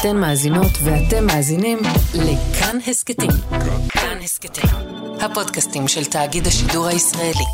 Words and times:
אתן 0.00 0.16
מאזינות 0.16 0.72
ואתם 0.84 1.26
מאזינים 1.26 1.78
לכאן 2.14 2.78
הסכתים. 2.86 3.30
כאן 3.88 4.18
הסכתים, 4.24 4.70
הפודקאסטים 5.20 5.88
של 5.88 6.04
תאגיד 6.04 6.46
השידור 6.46 6.86
הישראלי. 6.86 7.44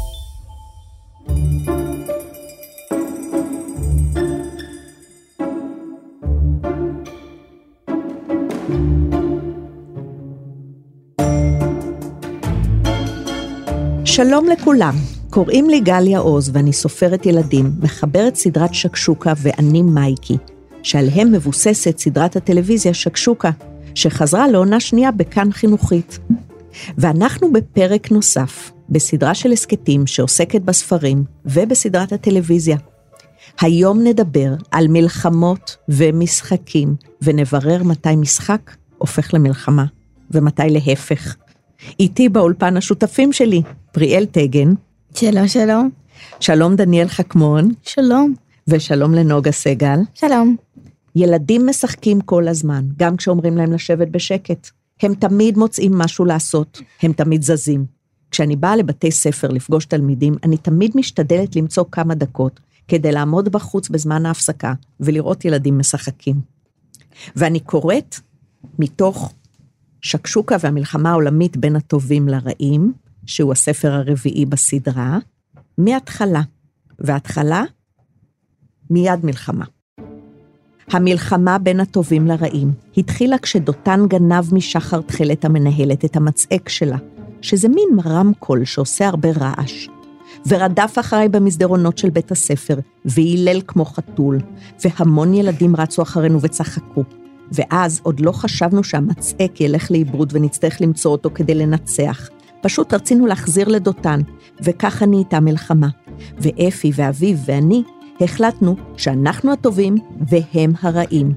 שלום 14.04 14.48
לכולם, 14.48 14.95
קוראים 15.30 15.70
לי 15.70 15.80
גליה 15.80 16.18
עוז 16.18 16.50
ואני 16.54 16.72
סופרת 16.72 17.27
ילדים, 17.27 17.72
מחברת 17.82 18.34
סדרת 18.34 18.74
שקשוקה 18.74 19.32
ואני 19.36 19.82
מייקי, 19.82 20.36
שעליהם 20.82 21.32
מבוססת 21.32 21.98
סדרת 21.98 22.36
הטלוויזיה 22.36 22.95
שקשוקה, 22.95 23.50
שחזרה 23.95 24.48
לעונה 24.48 24.80
שנייה 24.80 25.10
בכאן 25.10 25.52
חינוכית. 25.52 26.18
ואנחנו 26.98 27.52
בפרק 27.52 28.10
נוסף, 28.10 28.70
בסדרה 28.88 29.34
של 29.34 29.52
הסכתים 29.52 30.06
שעוסקת 30.06 30.60
בספרים 30.60 31.24
ובסדרת 31.46 32.12
הטלוויזיה. 32.12 32.76
היום 33.60 34.02
נדבר 34.04 34.54
על 34.70 34.88
מלחמות 34.88 35.76
ומשחקים, 35.88 36.95
ונברר 37.23 37.82
מתי 37.82 38.16
משחק 38.16 38.76
הופך 38.98 39.34
למלחמה, 39.34 39.84
ומתי 40.30 40.62
להפך. 40.70 41.37
איתי 42.01 42.28
באולפן 42.28 42.76
השותפים 42.76 43.32
שלי, 43.32 43.62
פריאל 43.92 44.26
טגן. 44.26 44.74
שלום, 45.14 45.48
שלום. 45.48 45.90
שלום 46.40 46.76
דניאל 46.76 47.09
חכמון. 47.09 47.70
שלום. 47.82 48.34
ושלום 48.68 49.14
לנוגה 49.14 49.52
סגל. 49.52 49.98
שלום. 50.14 50.56
ילדים 51.16 51.66
משחקים 51.66 52.21
כל 52.21 52.48
הזמן, 52.48 52.84
גם 52.97 53.16
כשאומרים 53.16 53.57
להם 53.57 53.73
לשבת 53.73 54.09
בשקט. 54.09 54.71
הם 55.02 55.15
תמיד 55.15 55.59
מוצאים 55.59 55.99
משהו 55.99 56.24
לעשות, 56.24 56.80
הם 57.02 57.13
תמיד 57.13 57.43
זזים. 57.43 57.87
כשאני 58.30 58.57
באה 58.57 58.77
לבתי 58.77 59.10
ספר 59.10 59.49
לפגוש 59.49 59.85
תלמידים, 59.85 60.35
אני 60.45 60.57
תמיד 60.57 60.93
משתדלת 60.95 61.57
למצוא 61.57 61.85
כמה 61.93 62.15
דקות 62.15 62.60
כדי 62.88 63.13
לעמוד 63.13 63.49
בחוץ 63.49 63.88
בזמן 63.88 64.27
ההפסקה 64.27 64.75
ולראות 65.00 65.44
ילדים 65.44 65.78
משחקים. 65.78 66.41
ואני 67.37 67.60
קוראת 67.60 68.16
מתוך 68.78 69.32
שקשוקה 70.00 70.56
והמלחמה 70.60 71.10
העולמית 71.10 71.56
בין 71.56 71.76
הטובים 71.76 72.28
לרעים, 72.28 72.93
שהוא 73.26 73.53
הספר 73.53 73.93
הרביעי 73.93 74.47
בסדרה, 74.47 75.19
מההתחלה. 75.78 76.43
וההתחלה, 76.99 77.65
מיד 78.91 79.25
מלחמה. 79.25 79.65
המלחמה 80.93 81.59
בין 81.59 81.81
הטובים 81.81 82.26
לרעים 82.26 82.72
התחילה 82.97 83.38
כשדותן 83.38 84.06
גנב 84.09 84.54
משחר 84.54 85.00
תכלת 85.00 85.44
המנהלת 85.44 86.04
את 86.04 86.16
המצעק 86.16 86.69
שלה, 86.69 86.97
שזה 87.43 87.69
מין 87.69 87.88
רמקול 88.04 88.65
שעושה 88.65 89.09
הרבה 89.09 89.28
רעש. 89.31 89.88
ורדף 90.47 90.94
אחריי 91.00 91.28
במסדרונות 91.28 91.98
של 91.98 92.10
בית 92.10 92.32
הספר, 92.32 92.78
והילל 93.04 93.60
כמו 93.66 93.84
חתול, 93.84 94.38
והמון 94.84 95.34
ילדים 95.34 95.76
רצו 95.76 96.03
אחרינו 96.03 96.41
וצחקו. 96.41 97.04
ואז 97.53 98.00
עוד 98.03 98.20
לא 98.20 98.32
חשבנו 98.32 98.84
שהמצעק 98.84 99.60
ילך 99.60 99.91
לאיבוד 99.91 100.32
ונצטרך 100.34 100.81
למצוא 100.81 101.12
אותו 101.12 101.31
כדי 101.34 101.54
לנצח. 101.54 102.28
פשוט 102.62 102.94
רצינו 102.94 103.26
להחזיר 103.26 103.69
לדותן, 103.69 104.20
וככה 104.60 105.06
נהייתה 105.06 105.41
מלחמה. 105.41 105.88
ואפי 106.38 106.91
ואביב 106.94 107.43
ואני 107.47 107.82
החלטנו 108.21 108.77
שאנחנו 108.97 109.53
הטובים 109.53 109.94
והם 110.28 110.72
הרעים. 110.82 111.32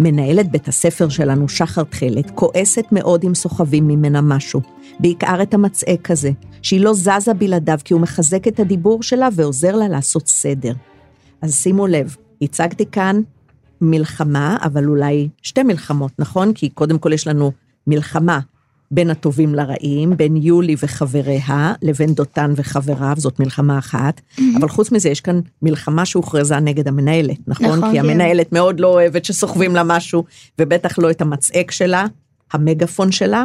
מנהלת 0.00 0.50
בית 0.50 0.68
הספר 0.68 1.08
שלנו, 1.08 1.48
שחר 1.48 1.82
תכלת, 1.82 2.30
כועסת 2.30 2.84
מאוד 2.92 3.24
אם 3.24 3.34
סוחבים 3.34 3.88
ממנה 3.88 4.20
משהו, 4.20 4.60
בעיקר 5.00 5.42
את 5.42 5.54
המצעק 5.54 6.10
הזה, 6.10 6.30
שהיא 6.62 6.80
לא 6.80 6.94
זזה 6.94 7.34
בלעדיו 7.34 7.78
כי 7.84 7.94
הוא 7.94 8.00
מחזק 8.00 8.48
את 8.48 8.60
הדיבור 8.60 9.02
שלה 9.02 9.28
ועוזר 9.32 9.76
לה 9.76 9.88
לעשות 9.88 10.28
סדר. 10.28 10.72
אז 11.42 11.54
שימו 11.54 11.86
לב, 11.86 12.16
הצגתי 12.42 12.86
כאן 12.92 13.20
מלחמה, 13.80 14.56
אבל 14.62 14.88
אולי 14.88 15.28
שתי 15.42 15.62
מלחמות, 15.62 16.12
נכון? 16.18 16.52
כי 16.52 16.68
קודם 16.68 16.98
כל 16.98 17.12
יש 17.12 17.26
לנו 17.26 17.52
מלחמה 17.86 18.40
בין 18.90 19.10
הטובים 19.10 19.54
לרעים, 19.54 20.16
בין 20.16 20.36
יולי 20.36 20.76
וחבריה 20.82 21.74
לבין 21.82 22.14
דותן 22.14 22.52
וחבריו, 22.56 23.14
זאת 23.16 23.40
מלחמה 23.40 23.78
אחת. 23.78 24.20
Mm-hmm. 24.20 24.42
אבל 24.60 24.68
חוץ 24.68 24.92
מזה, 24.92 25.08
יש 25.08 25.20
כאן 25.20 25.40
מלחמה 25.62 26.06
שהוכרזה 26.06 26.60
נגד 26.60 26.88
המנהלת, 26.88 27.38
נכון? 27.46 27.66
נכון, 27.66 27.90
כי 27.90 27.98
כן. 27.98 28.04
המנהלת 28.04 28.52
מאוד 28.52 28.80
לא 28.80 28.88
אוהבת 28.88 29.24
שסוחבים 29.24 29.74
לה 29.74 29.82
משהו, 29.84 30.24
ובטח 30.58 30.98
לא 30.98 31.10
את 31.10 31.20
המצעק 31.20 31.70
שלה, 31.70 32.06
המגפון 32.52 33.12
שלה, 33.12 33.44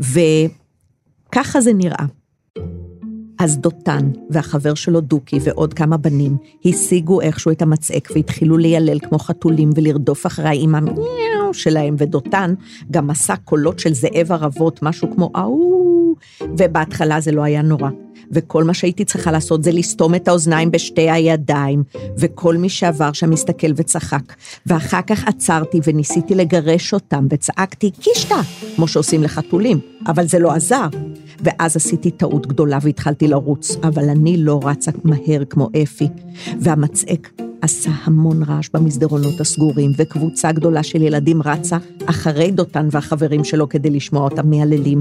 וככה 0.00 1.60
זה 1.60 1.72
נראה. 1.72 2.04
אז 3.40 3.58
דותן 3.58 4.10
והחבר 4.30 4.74
שלו 4.74 5.00
דוקי 5.00 5.38
ועוד 5.42 5.74
כמה 5.74 5.96
בנים 5.96 6.36
השיגו 6.64 7.20
איכשהו 7.20 7.50
את 7.50 7.62
המצעק 7.62 8.08
והתחילו 8.14 8.56
לילל 8.56 8.98
כמו 8.98 9.18
חתולים 9.18 9.70
ולרדוף 9.74 10.26
אחריי 10.26 10.58
עם 10.62 10.74
המיהו 11.50 11.54
שלהם, 11.54 11.94
ודותן 11.98 12.54
גם 12.90 13.10
עשה 13.10 13.36
קולות 13.36 13.78
של 13.78 13.94
זאב 13.94 14.32
ערבות, 14.32 14.82
משהו 14.82 15.08
כמו 15.14 15.30
אהו, 15.36 16.14
ובהתחלה 16.40 17.20
זה 17.20 17.32
לא 17.32 17.42
היה 17.42 17.62
נורא. 17.62 17.90
וכל 18.32 18.64
מה 18.64 18.74
שהייתי 18.74 19.04
צריכה 19.04 19.32
לעשות 19.32 19.64
זה 19.64 19.72
לסתום 19.72 20.14
את 20.14 20.28
האוזניים 20.28 20.70
בשתי 20.70 21.10
הידיים, 21.10 21.82
וכל 22.18 22.56
מי 22.56 22.68
שעבר 22.68 23.12
שם 23.12 23.32
הסתכל 23.32 23.72
וצחק. 23.76 24.22
ואחר 24.66 25.02
כך 25.06 25.28
עצרתי 25.28 25.80
וניסיתי 25.84 26.34
לגרש 26.34 26.94
אותם, 26.94 27.26
וצעקתי 27.30 27.90
קישטה, 27.90 28.40
כמו 28.76 28.88
שעושים 28.88 29.22
לחתולים, 29.22 29.80
אבל 30.06 30.26
זה 30.26 30.38
לא 30.38 30.52
עזר. 30.52 30.88
ואז 31.40 31.76
עשיתי 31.76 32.10
טעות 32.10 32.46
גדולה 32.46 32.78
והתחלתי 32.82 33.28
לרוץ, 33.28 33.76
אבל 33.82 34.08
אני 34.08 34.36
לא 34.36 34.60
רצה 34.62 34.90
מהר 35.04 35.44
כמו 35.50 35.68
אפי. 35.82 36.08
והמצעק 36.60 37.49
עשה 37.62 37.90
המון 38.04 38.42
רעש 38.42 38.68
במסדרונות 38.74 39.40
הסגורים, 39.40 39.92
וקבוצה 39.96 40.52
גדולה 40.52 40.82
של 40.82 41.02
ילדים 41.02 41.42
רצה 41.42 41.76
אחרי 42.06 42.50
דותן 42.50 42.88
והחברים 42.90 43.44
שלו 43.44 43.68
כדי 43.68 43.90
לשמוע 43.90 44.24
אותם 44.24 44.50
מייללים, 44.50 44.98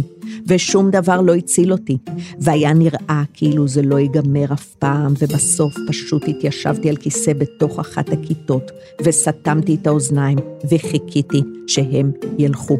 ושום 0.47 0.91
דבר 0.91 1.21
לא 1.21 1.35
הציל 1.35 1.71
אותי, 1.71 1.97
והיה 2.39 2.73
נראה 2.73 3.23
כאילו 3.33 3.67
זה 3.67 3.81
לא 3.81 3.99
ייגמר 3.99 4.53
אף 4.53 4.65
פעם, 4.65 5.13
ובסוף 5.19 5.75
פשוט 5.87 6.27
התיישבתי 6.27 6.89
על 6.89 6.95
כיסא 6.95 7.33
בתוך 7.33 7.79
אחת 7.79 8.09
הכיתות, 8.09 8.71
וסתמתי 9.03 9.75
את 9.75 9.87
האוזניים, 9.87 10.37
וחיכיתי 10.71 11.41
שהם 11.67 12.11
ילכו. 12.37 12.77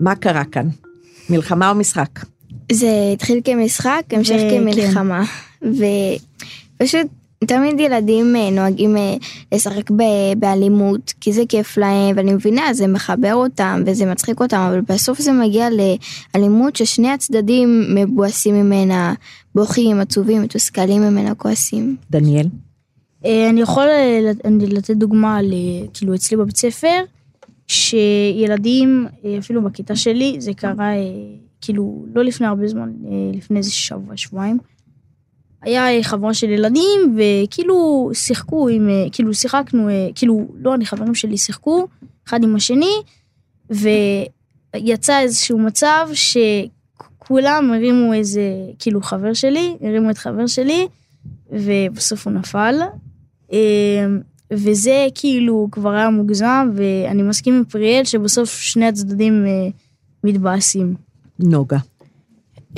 מה 0.00 0.14
קרה 0.14 0.44
כאן? 0.44 0.68
מלחמה 1.30 1.70
או 1.70 1.74
משחק? 1.74 2.24
זה 2.72 3.10
התחיל 3.12 3.40
כמשחק, 3.44 4.02
המשך 4.10 4.40
כמלחמה. 4.50 5.24
ופשוט 5.62 7.06
תמיד 7.46 7.80
ילדים 7.80 8.36
אה, 8.36 8.50
נוהגים 8.50 8.96
אה, 8.96 9.14
לשחק 9.52 9.90
באלימות, 10.38 11.12
כי 11.20 11.32
זה 11.32 11.42
כיף 11.48 11.76
להם, 11.76 12.16
ואני 12.16 12.32
מבינה, 12.32 12.74
זה 12.74 12.86
מחבר 12.86 13.34
אותם 13.34 13.82
וזה 13.86 14.06
מצחיק 14.06 14.40
אותם, 14.40 14.56
אבל 14.56 14.80
בסוף 14.80 15.20
זה 15.20 15.32
מגיע 15.32 15.68
לאלימות 15.70 16.76
ששני 16.76 17.10
הצדדים 17.10 17.94
מבואסים 17.94 18.54
ממנה, 18.54 19.14
בוכים, 19.54 20.00
עצובים, 20.00 20.42
מתוסכלים 20.42 21.02
ממנה, 21.02 21.34
כועסים. 21.34 21.96
דניאל? 22.10 22.46
אה, 23.24 23.50
אני 23.50 23.60
יכול 23.60 23.86
לתת 24.60 24.96
דוגמה, 24.96 25.38
כאילו 25.94 26.14
אצלי 26.14 26.36
בבית 26.36 26.56
ספר, 26.56 27.00
שילדים, 27.66 29.06
אפילו 29.38 29.62
בכיתה 29.62 29.96
שלי, 29.96 30.36
זה 30.38 30.54
קרה 30.54 30.90
כאילו 31.60 32.04
לא 32.14 32.24
לפני 32.24 32.46
הרבה 32.46 32.68
זמן, 32.68 32.92
לפני 33.34 33.58
איזה 33.58 33.72
שבוע, 33.72 34.16
שבועיים. 34.16 34.58
היה 35.62 36.02
חבורה 36.02 36.34
של 36.34 36.50
ילדים, 36.50 37.16
וכאילו 37.16 38.10
שיחקו 38.14 38.68
עם, 38.68 38.88
כאילו 39.12 39.34
שיחקנו, 39.34 39.88
כאילו, 40.14 40.48
לא 40.60 40.74
אני, 40.74 40.86
חברים 40.86 41.14
שלי 41.14 41.38
שיחקו, 41.38 41.86
אחד 42.28 42.42
עם 42.42 42.56
השני, 42.56 42.92
ויצא 43.70 45.20
איזשהו 45.20 45.58
מצב 45.58 46.08
שכולם 46.12 47.70
הרימו 47.74 48.12
איזה, 48.12 48.42
כאילו 48.78 49.02
חבר 49.02 49.32
שלי, 49.32 49.76
הרימו 49.80 50.10
את 50.10 50.18
חבר 50.18 50.46
שלי, 50.46 50.86
ובסוף 51.52 52.26
הוא 52.26 52.34
נפל. 52.34 52.74
וזה 54.52 55.06
כאילו 55.14 55.68
כבר 55.72 55.90
היה 55.90 56.10
מוגזם, 56.10 56.70
ואני 56.74 57.22
מסכים 57.22 57.54
עם 57.54 57.64
פריאל 57.64 58.04
שבסוף 58.04 58.50
שני 58.50 58.86
הצדדים 58.86 59.46
מתבאסים. 60.24 60.94
נוגה. 61.38 61.78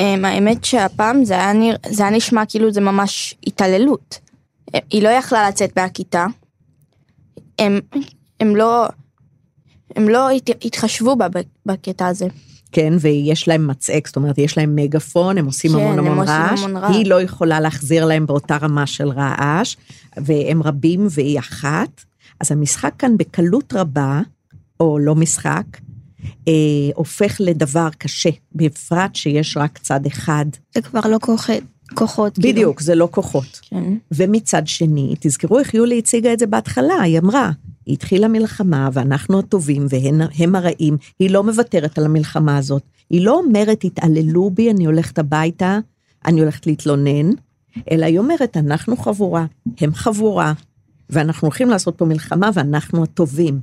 Um, 0.00 0.26
האמת 0.26 0.64
שהפעם 0.64 1.24
זה 1.24 1.34
היה, 1.34 1.52
נרא... 1.52 1.76
זה 1.90 2.02
היה 2.02 2.16
נשמע 2.16 2.46
כאילו 2.46 2.72
זה 2.72 2.80
ממש 2.80 3.34
התעללות. 3.46 4.18
היא 4.90 5.02
לא 5.02 5.08
יכלה 5.08 5.48
לצאת 5.48 5.78
מהכיתה. 5.78 6.26
הם, 7.58 7.80
הם 8.40 8.56
לא, 8.56 8.86
הם 9.96 10.08
לא 10.08 10.30
הת... 10.30 10.50
התחשבו 10.64 11.16
בה 11.16 11.26
בקטע 11.66 12.06
הזה. 12.06 12.26
כן, 12.72 12.92
ויש 13.00 13.48
להם 13.48 13.66
מצעק, 13.66 14.06
זאת 14.06 14.16
אומרת, 14.16 14.38
יש 14.38 14.58
להם 14.58 14.76
מגפון, 14.76 15.38
הם 15.38 15.46
עושים 15.46 15.70
כן, 15.70 15.78
המון 15.78 15.98
הם 15.98 16.06
המון 16.06 16.18
עושים 16.18 16.34
רעש. 16.34 16.62
המון 16.62 16.76
רעש. 16.76 16.96
היא 16.96 17.06
לא 17.06 17.22
יכולה 17.22 17.60
להחזיר 17.60 18.04
להם 18.04 18.26
באותה 18.26 18.56
רמה 18.56 18.86
של 18.86 19.08
רעש, 19.08 19.76
והם 20.16 20.62
רבים 20.62 21.06
והיא 21.10 21.38
אחת. 21.38 22.04
אז 22.40 22.52
המשחק 22.52 22.92
כאן 22.98 23.16
בקלות 23.16 23.72
רבה, 23.72 24.20
או 24.80 24.98
לא 24.98 25.14
משחק, 25.14 25.64
אה, 26.48 26.52
הופך 26.94 27.36
לדבר 27.40 27.88
קשה, 27.98 28.30
בפרט 28.54 29.16
שיש 29.16 29.56
רק 29.56 29.78
צד 29.78 30.06
אחד. 30.06 30.46
זה 30.74 30.82
כבר 30.82 31.00
לא 31.10 31.18
כוחות, 31.20 31.62
כוחות. 31.94 32.34
כאילו. 32.34 32.48
בדיוק, 32.48 32.80
זה 32.80 32.94
לא 32.94 33.08
כוחות. 33.10 33.60
כן. 33.62 33.96
ומצד 34.12 34.66
שני, 34.66 35.14
תזכרו 35.20 35.58
איך 35.58 35.74
יולי 35.74 35.98
הציגה 35.98 36.32
את 36.32 36.38
זה 36.38 36.46
בהתחלה, 36.46 37.00
היא 37.00 37.18
אמרה, 37.18 37.50
היא 37.86 37.94
התחילה 37.94 38.28
מלחמה 38.28 38.88
ואנחנו 38.92 39.38
הטובים 39.38 39.86
והם 39.90 40.54
הרעים, 40.54 40.96
היא 41.18 41.30
לא 41.30 41.44
מוותרת 41.44 41.98
על 41.98 42.04
המלחמה 42.04 42.56
הזאת. 42.56 42.82
היא 43.10 43.24
לא 43.24 43.38
אומרת, 43.38 43.84
התעללו 43.84 44.50
בי, 44.50 44.70
אני 44.70 44.84
הולכת 44.84 45.18
הביתה, 45.18 45.78
אני 46.26 46.40
הולכת 46.40 46.66
להתלונן, 46.66 47.30
אלא 47.90 48.06
היא 48.06 48.18
אומרת, 48.18 48.56
אנחנו 48.56 48.96
חבורה, 48.96 49.46
הם 49.80 49.94
חבורה, 49.94 50.52
ואנחנו 51.10 51.46
הולכים 51.46 51.70
לעשות 51.70 51.98
פה 51.98 52.04
מלחמה 52.04 52.50
ואנחנו 52.54 53.02
הטובים. 53.02 53.60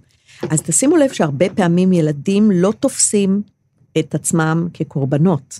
אז 0.49 0.61
תשימו 0.61 0.97
לב 0.97 1.11
שהרבה 1.11 1.49
פעמים 1.49 1.93
ילדים 1.93 2.51
לא 2.51 2.73
תופסים 2.79 3.41
את 3.99 4.15
עצמם 4.15 4.67
כקורבנות. 4.73 5.59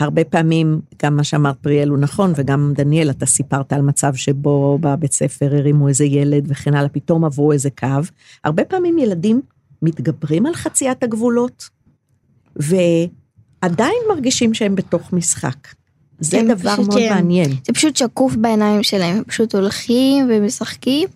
הרבה 0.00 0.24
פעמים, 0.24 0.80
גם 1.02 1.16
מה 1.16 1.24
שאמרת 1.24 1.56
פריאל 1.56 1.88
הוא 1.88 1.98
נכון, 1.98 2.32
וגם 2.36 2.72
דניאל, 2.76 3.10
אתה 3.10 3.26
סיפרת 3.26 3.72
על 3.72 3.82
מצב 3.82 4.14
שבו 4.14 4.78
בבית 4.80 5.12
ספר 5.12 5.56
הרימו 5.56 5.88
איזה 5.88 6.04
ילד 6.04 6.44
וכן 6.48 6.74
הלאה, 6.74 6.88
פתאום 6.88 7.24
עברו 7.24 7.52
איזה 7.52 7.70
קו. 7.70 7.86
הרבה 8.44 8.64
פעמים 8.64 8.98
ילדים 8.98 9.40
מתגברים 9.82 10.46
על 10.46 10.54
חציית 10.54 11.02
הגבולות, 11.02 11.68
ועדיין 12.56 13.96
מרגישים 14.08 14.54
שהם 14.54 14.74
בתוך 14.74 15.12
משחק. 15.12 15.68
זה 16.20 16.36
כן, 16.36 16.54
דבר 16.54 16.72
פשוט 16.72 16.88
מאוד 16.88 16.98
כן. 17.00 17.14
מעניין. 17.14 17.50
זה 17.50 17.72
פשוט 17.72 17.96
שקוף 17.96 18.36
בעיניים 18.36 18.82
שלהם, 18.82 19.16
הם 19.16 19.24
פשוט 19.24 19.54
הולכים 19.54 20.30
ומשחקים, 20.30 21.08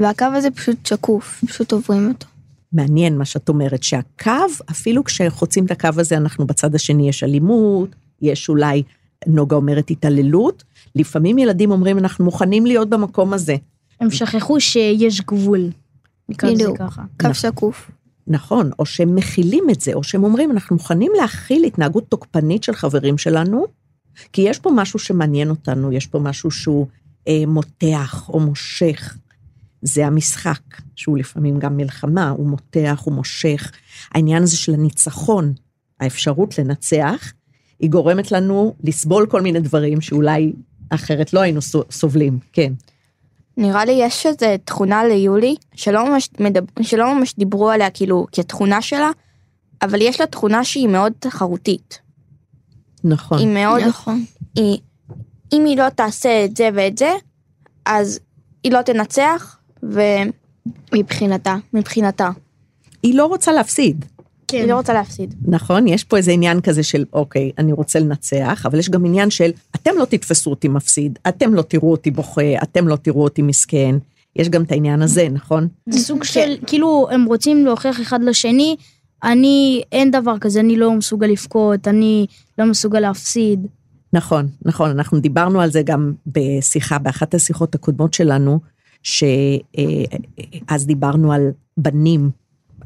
והקו 0.00 0.24
הזה 0.24 0.50
פשוט 0.50 0.86
שקוף, 0.86 1.44
פשוט 1.46 1.72
עוברים 1.72 2.08
אותו. 2.08 2.26
מעניין 2.74 3.18
מה 3.18 3.24
שאת 3.24 3.48
אומרת, 3.48 3.82
שהקו, 3.82 4.30
אפילו 4.70 5.04
כשחוצים 5.04 5.66
את 5.66 5.70
הקו 5.70 5.88
הזה, 5.96 6.16
אנחנו 6.16 6.46
בצד 6.46 6.74
השני 6.74 7.08
יש 7.08 7.22
אלימות, 7.22 7.88
יש 8.22 8.48
אולי, 8.48 8.82
נוגה 9.26 9.56
אומרת 9.56 9.90
התעללות, 9.90 10.64
לפעמים 10.94 11.38
ילדים 11.38 11.70
אומרים, 11.70 11.98
אנחנו 11.98 12.24
מוכנים 12.24 12.66
להיות 12.66 12.88
במקום 12.88 13.32
הזה. 13.32 13.56
הם 14.00 14.10
שכחו 14.10 14.60
שיש 14.60 15.20
גבול. 15.20 15.70
נקרא 16.28 16.50
לזה 16.50 16.62
בדיוק. 16.62 16.78
ככה. 16.78 17.02
קו 17.02 17.28
נכון. 17.28 17.34
שקוף. 17.34 17.90
נכון, 18.26 18.70
או 18.78 18.86
שהם 18.86 19.14
מכילים 19.14 19.64
את 19.70 19.80
זה, 19.80 19.94
או 19.94 20.04
שהם 20.04 20.24
אומרים, 20.24 20.50
אנחנו 20.50 20.76
מוכנים 20.76 21.12
להכיל 21.16 21.64
התנהגות 21.64 22.04
תוקפנית 22.08 22.62
של 22.62 22.74
חברים 22.74 23.18
שלנו, 23.18 23.64
כי 24.32 24.42
יש 24.42 24.58
פה 24.58 24.70
משהו 24.74 24.98
שמעניין 24.98 25.50
אותנו, 25.50 25.92
יש 25.92 26.06
פה 26.06 26.18
משהו 26.18 26.50
שהוא 26.50 26.86
אה, 27.28 27.42
מותח 27.46 28.28
או 28.28 28.40
מושך. 28.40 29.16
זה 29.84 30.06
המשחק, 30.06 30.60
שהוא 30.96 31.18
לפעמים 31.18 31.58
גם 31.58 31.76
מלחמה, 31.76 32.28
הוא 32.28 32.46
מותח, 32.46 33.02
הוא 33.04 33.14
מושך. 33.14 33.72
העניין 34.12 34.42
הזה 34.42 34.56
של 34.56 34.74
הניצחון, 34.74 35.52
האפשרות 36.00 36.58
לנצח, 36.58 37.32
היא 37.80 37.90
גורמת 37.90 38.32
לנו 38.32 38.74
לסבול 38.84 39.26
כל 39.26 39.42
מיני 39.42 39.60
דברים 39.60 40.00
שאולי 40.00 40.52
אחרת 40.90 41.32
לא 41.32 41.40
היינו 41.40 41.62
סו- 41.62 41.82
סובלים, 41.90 42.38
כן. 42.52 42.72
נראה 43.56 43.84
לי 43.84 43.92
יש 43.92 44.26
איזו 44.26 44.46
תכונה 44.64 45.04
ליולי, 45.04 45.54
שלא 45.74 46.10
ממש, 46.10 46.30
מדבר, 46.40 46.82
שלא 46.82 47.14
ממש 47.14 47.34
דיברו 47.38 47.70
עליה 47.70 47.90
כאילו 47.90 48.26
כתכונה 48.32 48.82
שלה, 48.82 49.10
אבל 49.82 50.02
יש 50.02 50.20
לה 50.20 50.26
תכונה 50.26 50.64
שהיא 50.64 50.88
מאוד 50.88 51.12
תחרותית. 51.18 51.98
נכון. 53.04 53.38
היא 53.38 53.48
מאוד, 53.48 53.82
נכון. 53.82 54.24
היא, 54.56 54.78
אם 55.52 55.64
היא 55.64 55.76
לא 55.76 55.88
תעשה 55.88 56.44
את 56.44 56.56
זה 56.56 56.68
ואת 56.74 56.98
זה, 56.98 57.12
אז 57.86 58.20
היא 58.64 58.72
לא 58.72 58.82
תנצח, 58.82 59.58
מבחינתה. 60.92 61.56
ומבחינתה, 61.74 62.30
היא 63.02 63.14
לא 63.14 63.26
רוצה 63.26 63.52
להפסיד. 63.52 64.04
כן. 64.48 64.58
היא 64.58 64.68
לא 64.68 64.76
רוצה 64.76 64.92
להפסיד. 64.92 65.34
נכון? 65.48 65.88
יש 65.88 66.04
פה 66.04 66.16
איזה 66.16 66.32
עניין 66.32 66.60
כזה 66.60 66.82
של, 66.82 67.04
אוקיי, 67.12 67.50
אני 67.58 67.72
רוצה 67.72 67.98
לנצח, 67.98 68.66
אבל 68.66 68.78
יש 68.78 68.90
גם 68.90 69.06
עניין 69.06 69.30
של, 69.30 69.50
אתם 69.76 69.90
לא 69.98 70.04
תתפסו 70.04 70.50
אותי 70.50 70.68
מפסיד, 70.68 71.18
אתם 71.28 71.54
לא 71.54 71.62
תראו 71.62 71.90
אותי 71.90 72.10
בוכה, 72.10 72.62
אתם 72.62 72.88
לא 72.88 72.96
תראו 72.96 73.22
אותי 73.24 73.42
מסכן. 73.42 73.96
יש 74.36 74.48
גם 74.48 74.62
את 74.62 74.72
העניין 74.72 75.02
הזה, 75.02 75.28
נכון? 75.28 75.68
זה 75.88 75.98
סוג 75.98 76.24
של, 76.24 76.56
כאילו, 76.66 77.08
הם 77.10 77.24
רוצים 77.24 77.64
להוכיח 77.64 78.00
אחד 78.00 78.22
לשני, 78.22 78.76
אני, 79.24 79.82
אין 79.92 80.10
דבר 80.10 80.38
כזה, 80.38 80.60
אני 80.60 80.76
לא 80.76 80.92
מסוגל 80.92 81.26
לבכות, 81.26 81.88
אני 81.88 82.26
לא 82.58 82.64
מסוגל 82.64 83.00
להפסיד. 83.00 83.66
נכון, 84.12 84.48
נכון, 84.62 84.90
אנחנו 84.90 85.20
דיברנו 85.20 85.60
על 85.60 85.70
זה 85.70 85.82
גם 85.82 86.12
בשיחה, 86.26 86.98
באחת 86.98 87.34
השיחות 87.34 87.74
הקודמות 87.74 88.14
שלנו, 88.14 88.60
שאז 89.04 90.86
דיברנו 90.86 91.32
על 91.32 91.50
בנים 91.76 92.30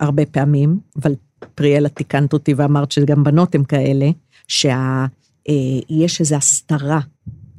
הרבה 0.00 0.26
פעמים, 0.26 0.80
אבל 0.96 1.14
פריאלה 1.54 1.88
תיקנת 1.88 2.32
אותי 2.32 2.54
ואמרת 2.54 2.92
שגם 2.92 3.24
בנות 3.24 3.54
הן 3.54 3.64
כאלה, 3.64 4.10
שיש 4.48 6.20
איזו 6.20 6.36
הסתרה 6.36 7.00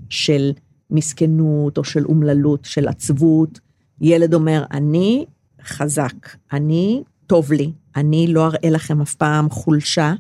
של 0.10 0.52
מסכנות 0.92 1.78
או 1.78 1.84
של 1.84 2.06
אומללות, 2.06 2.66
של 2.66 2.88
עצבות. 2.88 3.60
ילד 4.02 4.34
אומר, 4.34 4.64
אני 4.72 5.26
חזק, 5.64 6.36
אני 6.54 7.04
טוב 7.28 7.52
לי, 7.52 7.72
אני 7.96 8.28
לא 8.28 8.46
אראה 8.46 8.70
לכם 8.70 9.02
אף 9.02 9.16
פעם 9.16 9.50
חולשה, 9.50 10.14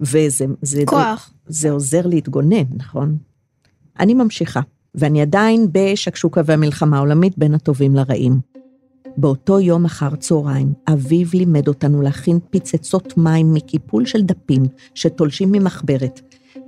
וזה... 0.00 0.44
זה, 0.62 0.82
כוח. 0.86 1.32
זה 1.46 1.70
עוזר 1.70 2.06
להתגונן, 2.06 2.64
נכון? 2.76 3.16
אני 4.00 4.14
ממשיכה, 4.14 4.60
ואני 4.94 5.22
עדיין 5.22 5.68
בשקשוקה 5.72 6.40
והמלחמה 6.44 6.96
העולמית 6.96 7.38
בין 7.38 7.54
הטובים 7.54 7.94
לרעים. 7.94 8.40
באותו 9.16 9.60
יום 9.60 9.84
אחר 9.84 10.16
צהריים, 10.16 10.72
אביו 10.92 11.26
לימד 11.34 11.68
אותנו 11.68 12.02
להכין 12.02 12.38
פיצצות 12.50 13.16
מים 13.16 13.54
מקיפול 13.54 14.06
של 14.06 14.22
דפים 14.22 14.62
שתולשים 14.94 15.52
ממחברת, 15.52 16.20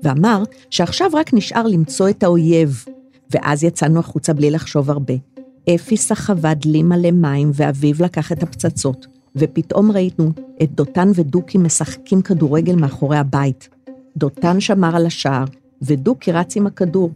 ואמר 0.03 0.43
שעכשיו 0.71 1.11
רק 1.15 1.35
נשאר 1.35 1.67
למצוא 1.67 2.09
את 2.09 2.23
האויב, 2.23 2.85
ואז 3.31 3.65
יצאנו 3.65 4.01
החוצה 4.01 4.33
בלי 4.33 4.51
לחשוב 4.51 4.91
הרבה. 4.91 5.15
אפי 5.75 5.97
סחבה 5.97 6.55
דלי 6.55 6.83
מלא 6.83 7.11
מים, 7.11 7.51
ואביו 7.55 7.95
לקח 8.01 8.33
את 8.33 8.43
הפצצות, 8.43 9.07
ופתאום 9.37 9.93
ראינו 9.93 10.33
את 10.63 10.75
דותן 10.75 11.11
ודוקי 11.15 11.59
משחקים 11.59 12.23
כדורגל 12.23 12.75
מאחורי 12.77 13.17
הבית. 13.17 13.69
דותן 14.17 14.61
שמר 14.61 14.97
על 14.97 15.07
השער, 15.07 15.45
ודוקי 15.83 16.33
רץ 16.33 16.57
עם 16.57 16.67
הכדור. 16.67 17.11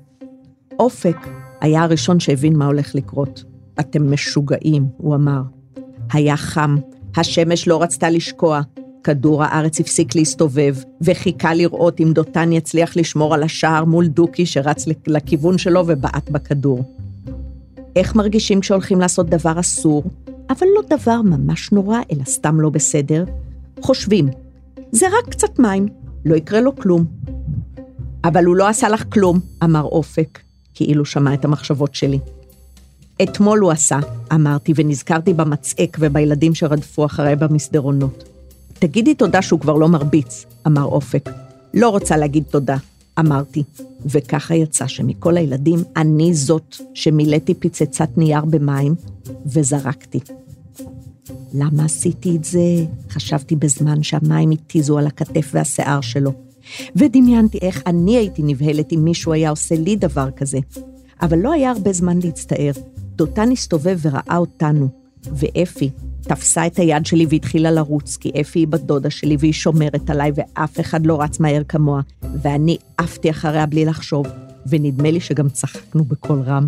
אופק 0.78 1.16
היה 1.60 1.82
הראשון 1.82 2.20
שהבין 2.20 2.56
מה 2.56 2.66
הולך 2.66 2.94
לקרות. 2.94 3.44
אתם 3.80 4.12
משוגעים, 4.12 4.86
הוא 4.96 5.14
אמר. 5.14 5.42
היה 6.12 6.36
חם, 6.36 6.76
השמש 7.16 7.68
לא 7.68 7.82
רצתה 7.82 8.10
לשקוע, 8.10 8.60
כדור 9.04 9.44
הארץ 9.44 9.80
הפסיק 9.80 10.14
להסתובב, 10.14 10.76
וחיכה 11.00 11.54
לראות 11.54 12.00
אם 12.00 12.12
דותן 12.12 12.52
יצליח 12.52 12.96
לשמור 12.96 13.34
על 13.34 13.42
השער 13.42 13.84
מול 13.84 14.06
דוקי 14.06 14.46
שרץ 14.46 14.84
לכיוון 15.06 15.58
שלו 15.58 15.84
ובעט 15.86 16.30
בכדור. 16.30 16.84
איך 17.96 18.14
מרגישים 18.14 18.60
כשהולכים 18.60 19.00
לעשות 19.00 19.26
דבר 19.28 19.60
אסור, 19.60 20.02
אבל 20.50 20.66
לא 20.74 20.96
דבר 20.96 21.22
ממש 21.22 21.72
נורא, 21.72 21.98
אלא 22.12 22.24
סתם 22.24 22.60
לא 22.60 22.70
בסדר? 22.70 23.24
חושבים, 23.80 24.28
זה 24.92 25.06
רק 25.06 25.28
קצת 25.30 25.58
מים, 25.58 25.86
לא 26.24 26.34
יקרה 26.34 26.60
לו 26.60 26.76
כלום. 26.76 27.04
אבל 28.24 28.44
הוא 28.44 28.56
לא 28.56 28.68
עשה 28.68 28.88
לך 28.88 29.04
כלום, 29.08 29.40
אמר 29.64 29.82
אופק, 29.82 30.38
כאילו 30.78 31.04
שמע 31.04 31.34
את 31.34 31.44
המחשבות 31.44 31.94
שלי. 31.94 32.18
אתמול 33.22 33.58
הוא 33.58 33.70
עשה, 33.70 33.98
אמרתי, 34.32 34.72
ונזכרתי 34.76 35.34
במצעק 35.34 35.96
ובילדים 36.00 36.54
שרדפו 36.54 37.06
אחריי 37.06 37.36
במסדרונות. 37.36 38.24
תגידי 38.78 39.14
תודה 39.14 39.42
שהוא 39.42 39.60
כבר 39.60 39.72
לא 39.72 39.88
מרביץ, 39.88 40.46
אמר 40.66 40.84
אופק. 40.84 41.30
לא 41.74 41.88
רוצה 41.88 42.16
להגיד 42.16 42.44
תודה, 42.50 42.76
אמרתי. 43.18 43.62
וככה 44.06 44.54
יצא 44.54 44.86
שמכל 44.86 45.36
הילדים 45.36 45.78
אני 45.96 46.34
זאת 46.34 46.76
שמילאתי 46.94 47.54
פצצת 47.54 48.08
נייר 48.16 48.44
במים 48.44 48.94
וזרקתי. 49.46 50.20
למה 51.54 51.84
עשיתי 51.84 52.36
את 52.36 52.44
זה? 52.44 52.84
חשבתי 53.10 53.56
בזמן 53.56 54.02
שהמים 54.02 54.50
התיזו 54.50 54.98
על 54.98 55.06
הכתף 55.06 55.50
והשיער 55.54 56.00
שלו. 56.00 56.47
ודמיינתי 56.96 57.58
איך 57.62 57.82
אני 57.86 58.16
הייתי 58.16 58.42
נבהלת 58.42 58.92
אם 58.92 59.04
מישהו 59.04 59.32
היה 59.32 59.50
עושה 59.50 59.74
לי 59.74 59.96
דבר 59.96 60.30
כזה. 60.30 60.58
אבל 61.22 61.38
לא 61.38 61.52
היה 61.52 61.70
הרבה 61.70 61.92
זמן 61.92 62.18
להצטער. 62.24 62.72
דותן 63.16 63.52
הסתובב 63.52 63.98
וראה 64.02 64.36
אותנו, 64.36 64.88
ואפי 65.32 65.90
תפסה 66.22 66.66
את 66.66 66.78
היד 66.78 67.06
שלי 67.06 67.26
והתחילה 67.30 67.70
לרוץ, 67.70 68.16
כי 68.16 68.32
אפי 68.40 68.58
היא 68.58 68.68
בת 68.68 68.80
דודה 68.80 69.10
שלי 69.10 69.36
והיא 69.38 69.52
שומרת 69.52 70.10
עליי 70.10 70.32
ואף 70.34 70.80
אחד 70.80 71.06
לא 71.06 71.22
רץ 71.22 71.40
מהר 71.40 71.62
כמוה, 71.68 72.00
ואני 72.42 72.76
עפתי 72.98 73.30
אחריה 73.30 73.66
בלי 73.66 73.84
לחשוב, 73.84 74.26
ונדמה 74.66 75.10
לי 75.10 75.20
שגם 75.20 75.48
צחקנו 75.48 76.04
בקול 76.04 76.40
רם. 76.40 76.66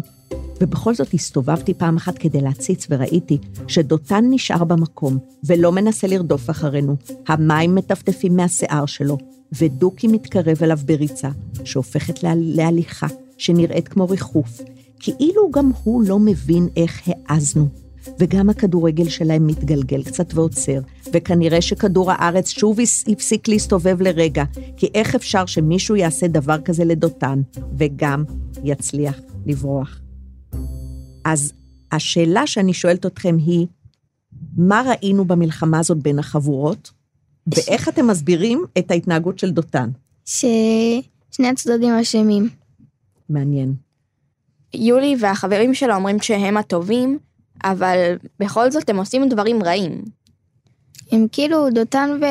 ובכל 0.61 0.95
זאת 0.95 1.14
הסתובבתי 1.14 1.75
פעם 1.75 1.97
אחת 1.97 2.19
כדי 2.19 2.40
להציץ 2.40 2.87
וראיתי 2.90 3.38
שדותן 3.69 4.25
נשאר 4.30 4.64
במקום 4.64 5.19
ולא 5.45 5.73
מנסה 5.73 6.07
לרדוף 6.07 6.50
אחרינו. 6.50 6.97
המים 7.28 7.75
מטפטפים 7.75 8.37
מהשיער 8.37 8.87
שלו, 8.87 9.19
ודוקי 9.52 10.07
מתקרב 10.07 10.62
אליו 10.62 10.78
בריצה, 10.85 11.28
שהופכת 11.64 12.23
לה, 12.23 12.33
להליכה, 12.37 13.07
שנראית 13.38 13.88
כמו 13.88 14.09
ריחוף, 14.09 14.61
כאילו 15.00 15.50
גם 15.50 15.71
הוא 15.85 16.02
לא 16.02 16.19
מבין 16.19 16.69
איך 16.76 17.09
העזנו. 17.09 17.69
וגם 18.19 18.50
הכדורגל 18.50 19.09
שלהם 19.09 19.47
מתגלגל 19.47 20.02
קצת 20.02 20.35
ועוצר, 20.35 20.80
וכנראה 21.12 21.61
שכדור 21.61 22.12
הארץ 22.12 22.49
שוב 22.49 22.78
הפסיק 23.09 23.49
להסתובב 23.49 24.02
לרגע, 24.02 24.45
כי 24.76 24.88
איך 24.95 25.14
אפשר 25.14 25.47
שמישהו 25.47 25.97
יעשה 25.97 26.28
דבר 26.28 26.61
כזה 26.61 26.85
לדותן, 26.85 27.42
וגם 27.78 28.25
יצליח 28.64 29.21
לברוח? 29.47 30.00
אז 31.25 31.52
השאלה 31.92 32.47
שאני 32.47 32.73
שואלת 32.73 33.07
אתכם 33.07 33.37
היא, 33.38 33.66
מה 34.57 34.83
ראינו 34.88 35.25
במלחמה 35.25 35.78
הזאת 35.78 35.99
בין 35.99 36.19
החבורות, 36.19 36.90
ואיך 37.54 37.88
אתם 37.88 38.07
מסבירים 38.07 38.64
את 38.78 38.90
ההתנהגות 38.90 39.38
של 39.38 39.50
דותן? 39.50 39.90
ששני 40.25 41.49
הצדדים 41.52 41.95
אשמים. 41.95 42.49
מעניין. 43.28 43.75
יולי 44.75 45.16
והחברים 45.21 45.75
שלה 45.75 45.97
אומרים 45.97 46.21
שהם 46.21 46.57
הטובים, 46.57 47.19
אבל 47.64 48.16
בכל 48.40 48.71
זאת 48.71 48.90
הם 48.90 48.97
עושים 48.97 49.28
דברים 49.28 49.62
רעים. 49.62 50.02
הם 51.12 51.26
כאילו, 51.33 51.71
דותן 51.71 52.11
ו... 52.21 52.25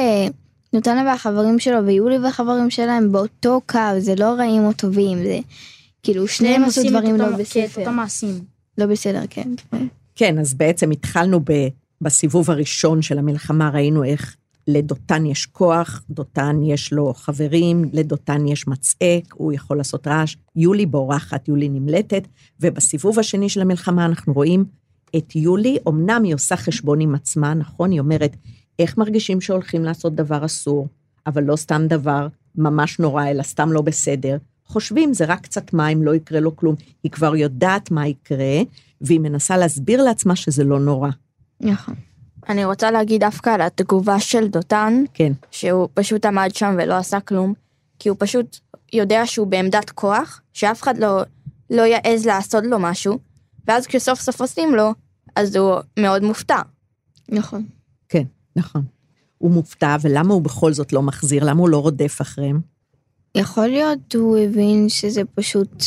דותן 0.75 1.03
והחברים 1.05 1.59
שלו 1.59 1.85
ויולי 1.85 2.17
והחברים 2.17 2.69
שלה 2.69 2.97
הם 2.97 3.11
באותו 3.11 3.61
קו, 3.65 3.79
זה 3.99 4.15
לא 4.15 4.25
רעים 4.25 4.65
או 4.65 4.73
טובים, 4.73 5.23
זה 5.23 5.39
כאילו 6.03 6.27
שניהם 6.27 6.63
עשו 6.63 6.81
דברים 6.89 7.15
לא 7.15 7.29
בסדר. 7.37 7.67
כן, 7.67 7.81
אותם 7.81 7.95
מעשים. 7.95 8.39
לא 8.77 8.85
בסדר, 8.85 9.21
כן. 9.29 9.49
כן, 10.15 10.39
אז 10.39 10.53
בעצם 10.53 10.91
התחלנו 10.91 11.39
ב, 11.39 11.67
בסיבוב 12.01 12.51
הראשון 12.51 13.01
של 13.01 13.19
המלחמה, 13.19 13.69
ראינו 13.69 14.03
איך 14.03 14.35
לדותן 14.73 15.25
יש 15.25 15.45
כוח, 15.45 16.03
דותן 16.09 16.63
יש 16.63 16.93
לו 16.93 17.13
חברים, 17.13 17.85
לדותן 17.93 18.47
יש 18.47 18.67
מצעק, 18.67 19.33
הוא 19.33 19.53
יכול 19.53 19.77
לעשות 19.77 20.07
רעש. 20.07 20.35
יולי 20.55 20.85
בורחת, 20.85 21.47
יולי 21.47 21.69
נמלטת, 21.69 22.27
ובסיבוב 22.59 23.19
השני 23.19 23.49
של 23.49 23.61
המלחמה 23.61 24.05
אנחנו 24.05 24.33
רואים 24.33 24.65
את 25.17 25.35
יולי, 25.35 25.77
אמנם 25.87 26.23
היא 26.23 26.35
עושה 26.35 26.57
חשבון 26.57 27.01
עם 27.01 27.15
עצמה, 27.15 27.53
נכון? 27.53 27.91
היא 27.91 27.99
אומרת, 27.99 28.35
איך 28.79 28.97
מרגישים 28.97 29.41
שהולכים 29.41 29.83
לעשות 29.83 30.15
דבר 30.15 30.45
אסור, 30.45 30.87
אבל 31.27 31.43
לא 31.43 31.55
סתם 31.55 31.81
דבר 31.87 32.27
ממש 32.55 32.99
נורא, 32.99 33.27
אלא 33.27 33.43
סתם 33.43 33.71
לא 33.71 33.81
בסדר. 33.81 34.37
חושבים, 34.65 35.13
זה 35.13 35.25
רק 35.25 35.41
קצת 35.41 35.73
מים, 35.73 36.03
לא 36.03 36.15
יקרה 36.15 36.39
לו 36.39 36.55
כלום. 36.55 36.75
היא 37.03 37.11
כבר 37.11 37.35
יודעת 37.35 37.91
מה 37.91 38.07
יקרה, 38.07 38.61
והיא 39.01 39.19
מנסה 39.19 39.57
להסביר 39.57 40.03
לעצמה 40.03 40.35
שזה 40.35 40.63
לא 40.63 40.79
נורא. 40.79 41.09
נכון. 41.61 41.95
אני 42.49 42.65
רוצה 42.65 42.91
להגיד 42.91 43.21
דווקא 43.21 43.49
על 43.49 43.61
התגובה 43.61 44.19
של 44.19 44.47
דותן, 44.47 45.03
כן. 45.13 45.31
שהוא 45.51 45.87
פשוט 45.93 46.25
עמד 46.25 46.49
שם 46.53 46.75
ולא 46.77 46.93
עשה 46.93 47.19
כלום, 47.19 47.53
כי 47.99 48.09
הוא 48.09 48.17
פשוט 48.19 48.57
יודע 48.93 49.25
שהוא 49.25 49.47
בעמדת 49.47 49.89
כוח, 49.89 50.41
שאף 50.53 50.81
אחד 50.81 50.97
לא, 50.97 51.21
לא 51.69 51.81
יעז 51.81 52.25
לעשות 52.25 52.63
לו 52.63 52.79
משהו, 52.79 53.19
ואז 53.67 53.87
כשסוף 53.87 54.21
סוף 54.21 54.41
עושים 54.41 54.75
לו, 54.75 54.93
אז 55.35 55.55
הוא 55.55 55.75
מאוד 55.99 56.23
מופתע. 56.23 56.61
נכון. 57.29 57.65
כן, 58.09 58.23
נכון. 58.55 58.83
הוא 59.37 59.51
מופתע, 59.51 59.95
ולמה 60.01 60.33
הוא 60.33 60.41
בכל 60.41 60.73
זאת 60.73 60.93
לא 60.93 61.01
מחזיר? 61.01 61.45
למה 61.45 61.59
הוא 61.59 61.69
לא 61.69 61.77
רודף 61.77 62.17
אחריהם? 62.21 62.61
יכול 63.35 63.67
להיות 63.67 64.15
הוא 64.15 64.37
הבין 64.37 64.89
שזה 64.89 65.21
פשוט... 65.35 65.83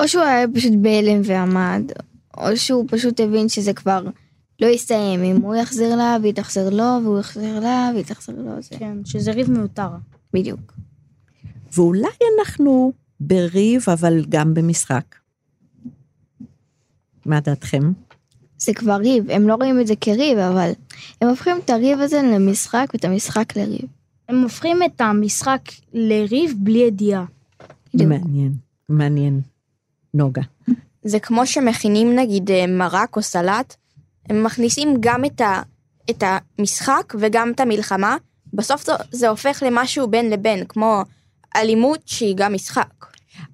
או 0.00 0.08
שהוא 0.08 0.24
היה 0.24 0.46
פשוט 0.54 0.72
בהלם 0.82 1.20
ועמד, 1.24 1.82
או 2.36 2.56
שהוא 2.56 2.84
פשוט 2.88 3.20
הבין 3.20 3.48
שזה 3.48 3.72
כבר 3.72 4.04
לא 4.60 4.66
יסתיים. 4.66 5.22
אם 5.22 5.36
הוא 5.36 5.54
יחזיר 5.54 5.96
לה 5.96 6.16
והיא 6.22 6.34
תחזיר 6.34 6.70
לו, 6.70 6.84
והוא 7.04 7.20
יחזיר 7.20 7.60
לה 7.60 7.90
והיא 7.94 8.04
תחזיר 8.04 8.36
לו, 8.38 8.62
זה... 8.62 8.76
כן, 8.78 8.98
שזה 9.04 9.32
ריב 9.32 9.50
מיותר. 9.50 9.88
בדיוק. 10.32 10.72
ואולי 11.72 12.08
אנחנו 12.38 12.92
בריב, 13.20 13.84
אבל 13.92 14.24
גם 14.28 14.54
במשחק. 14.54 15.14
מה 17.26 17.40
דעתכם? 17.40 17.92
זה 18.58 18.74
כבר 18.74 18.96
ריב, 18.96 19.30
הם 19.30 19.48
לא 19.48 19.54
רואים 19.54 19.80
את 19.80 19.86
זה 19.86 19.94
כריב, 20.00 20.38
אבל 20.38 20.70
הם 21.20 21.28
הופכים 21.28 21.56
את 21.64 21.70
הריב 21.70 22.00
הזה 22.00 22.22
למשחק 22.22 22.86
ואת 22.92 23.04
המשחק 23.04 23.56
לריב. 23.56 23.86
הם 24.28 24.42
הופכים 24.42 24.82
את 24.82 25.00
המשחק 25.00 25.60
לריב 25.92 26.54
בלי 26.58 26.78
ידיעה. 26.78 27.24
מעניין, 27.94 28.52
מעניין. 28.88 29.40
נוגה. 30.14 30.42
זה 31.04 31.18
כמו 31.18 31.46
שמכינים 31.46 32.16
נגיד 32.16 32.50
אה, 32.50 32.66
מרק 32.66 33.16
או 33.16 33.22
סלט, 33.22 33.76
הם 34.30 34.44
מכניסים 34.44 34.94
גם 35.00 35.24
את, 35.24 35.40
ה, 35.40 35.62
את 36.10 36.24
המשחק 36.58 37.14
וגם 37.20 37.52
את 37.54 37.60
המלחמה, 37.60 38.16
בסוף 38.54 38.86
זה, 38.86 38.92
זה 39.10 39.28
הופך 39.28 39.62
למשהו 39.66 40.10
בין 40.10 40.30
לבין, 40.30 40.64
כמו 40.68 41.02
אלימות 41.56 42.00
שהיא 42.06 42.34
גם 42.36 42.52
משחק. 42.54 43.06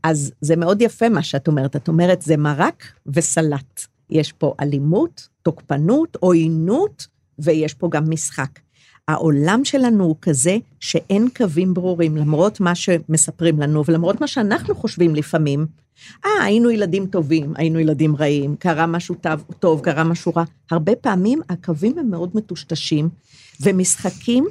אז 0.02 0.32
זה 0.40 0.56
מאוד 0.56 0.82
יפה 0.82 1.08
מה 1.08 1.22
שאת 1.22 1.48
אומרת. 1.48 1.76
את 1.76 1.88
אומרת, 1.88 2.22
זה 2.22 2.36
מרק 2.36 2.92
וסלט. 3.06 3.80
יש 4.10 4.32
פה 4.32 4.54
אלימות, 4.60 5.28
תוקפנות, 5.42 6.16
עוינות, 6.20 7.06
ויש 7.38 7.74
פה 7.74 7.88
גם 7.90 8.10
משחק. 8.10 8.58
העולם 9.10 9.64
שלנו 9.64 10.04
הוא 10.04 10.16
כזה 10.22 10.56
שאין 10.80 11.28
קווים 11.36 11.74
ברורים, 11.74 12.16
למרות 12.16 12.60
מה 12.60 12.74
שמספרים 12.74 13.60
לנו 13.60 13.84
ולמרות 13.84 14.20
מה 14.20 14.26
שאנחנו 14.26 14.74
חושבים 14.74 15.14
לפעמים. 15.14 15.66
אה, 16.26 16.44
היינו 16.44 16.70
ילדים 16.70 17.06
טובים, 17.06 17.52
היינו 17.56 17.78
ילדים 17.78 18.16
רעים, 18.16 18.56
קרה 18.56 18.86
משהו 18.86 19.14
טוב, 19.14 19.44
טוב, 19.58 19.80
קרה 19.80 20.04
משהו 20.04 20.32
רע. 20.36 20.44
הרבה 20.70 20.96
פעמים 20.96 21.40
הקווים 21.48 21.98
הם 21.98 22.10
מאוד 22.10 22.30
מטושטשים, 22.34 23.08
ומשחקים, 23.60 24.46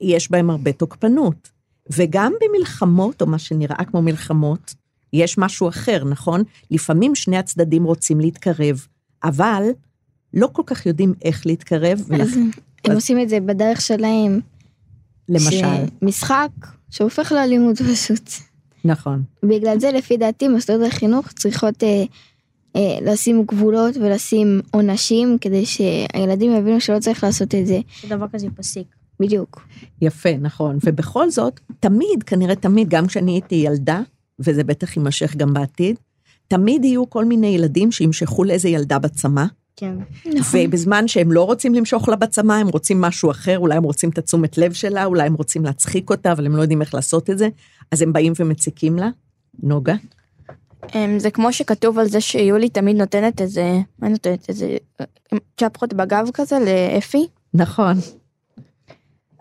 יש 0.00 0.30
בהם 0.30 0.50
הרבה 0.50 0.72
תוקפנות. 0.72 1.48
וגם 1.90 2.32
במלחמות, 2.40 3.22
או 3.22 3.26
מה 3.26 3.38
שנראה 3.38 3.84
כמו 3.84 4.02
מלחמות, 4.02 4.74
יש 5.12 5.38
משהו 5.38 5.68
אחר, 5.68 6.04
נכון? 6.04 6.42
לפעמים 6.70 7.14
שני 7.14 7.36
הצדדים 7.36 7.84
רוצים 7.84 8.20
להתקרב, 8.20 8.86
אבל 9.24 9.62
לא 10.34 10.48
כל 10.52 10.62
כך 10.66 10.86
יודעים 10.86 11.14
איך 11.22 11.46
להתקרב, 11.46 12.00
ולכן, 12.08 12.40
הם 12.84 12.94
עושים 12.94 13.20
את 13.20 13.28
זה 13.28 13.40
בדרך 13.40 13.80
שלהם. 13.80 14.40
למשל, 15.28 15.84
משחק 16.02 16.50
שהופך 16.90 17.32
לאלימות 17.32 17.82
פשוט. 17.82 18.30
נכון. 18.84 19.22
בגלל 19.42 19.80
זה 19.80 19.90
לפי 19.92 20.16
דעתי 20.16 20.48
מוסדות 20.48 20.80
החינוך 20.86 21.32
צריכות 21.32 21.82
אה, 21.84 22.04
אה, 22.76 22.98
לשים 23.02 23.44
גבולות 23.44 23.96
ולשים 23.96 24.60
עונשים 24.70 25.38
כדי 25.40 25.66
שהילדים 25.66 26.56
יבינו 26.56 26.80
שלא 26.80 26.98
צריך 26.98 27.24
לעשות 27.24 27.54
את 27.54 27.66
זה. 27.66 27.80
שדבר 27.90 28.26
כזה 28.32 28.46
ייפסק. 28.46 28.82
בדיוק. 29.20 29.66
יפה, 30.02 30.36
נכון. 30.40 30.78
ובכל 30.84 31.30
זאת, 31.30 31.60
תמיד, 31.80 32.22
כנראה 32.26 32.54
תמיד, 32.54 32.88
גם 32.88 33.06
כשאני 33.06 33.32
הייתי 33.32 33.54
ילדה, 33.54 34.00
וזה 34.40 34.64
בטח 34.64 34.96
יימשך 34.96 35.36
גם 35.36 35.54
בעתיד, 35.54 35.96
תמיד 36.48 36.84
יהיו 36.84 37.10
כל 37.10 37.24
מיני 37.24 37.46
ילדים 37.46 37.92
שימשכו 37.92 38.44
לאיזה 38.44 38.68
ילדה 38.68 38.98
בצמא, 38.98 39.44
כן. 39.80 39.94
נכון. 40.26 40.60
ובזמן 40.60 41.08
שהם 41.08 41.32
לא 41.32 41.44
רוצים 41.44 41.74
למשוך 41.74 42.08
לה 42.08 42.16
בצמא, 42.16 42.52
הם 42.52 42.68
רוצים 42.68 43.00
משהו 43.00 43.30
אחר, 43.30 43.58
אולי 43.58 43.76
הם 43.76 43.82
רוצים 43.82 44.10
את 44.10 44.18
התשומת 44.18 44.58
לב 44.58 44.72
שלה, 44.72 45.04
אולי 45.04 45.26
הם 45.26 45.34
רוצים 45.34 45.64
להצחיק 45.64 46.10
אותה, 46.10 46.32
אבל 46.32 46.46
הם 46.46 46.56
לא 46.56 46.62
יודעים 46.62 46.80
איך 46.80 46.94
לעשות 46.94 47.30
את 47.30 47.38
זה, 47.38 47.48
אז 47.92 48.02
הם 48.02 48.12
באים 48.12 48.32
ומציקים 48.38 48.96
לה. 48.96 49.08
נוגה? 49.62 49.94
אמ, 50.94 51.18
זה 51.18 51.30
כמו 51.30 51.52
שכתוב 51.52 51.98
על 51.98 52.08
זה 52.08 52.20
שיולי 52.20 52.68
תמיד 52.68 52.96
נותנת 52.96 53.40
איזה, 53.40 53.78
מה 53.98 54.08
נותנת? 54.08 54.48
איזה 54.48 54.76
צ'פחות 55.56 55.94
בגב 55.94 56.28
כזה 56.34 56.58
לאפי. 56.58 57.26
נכון, 57.54 57.96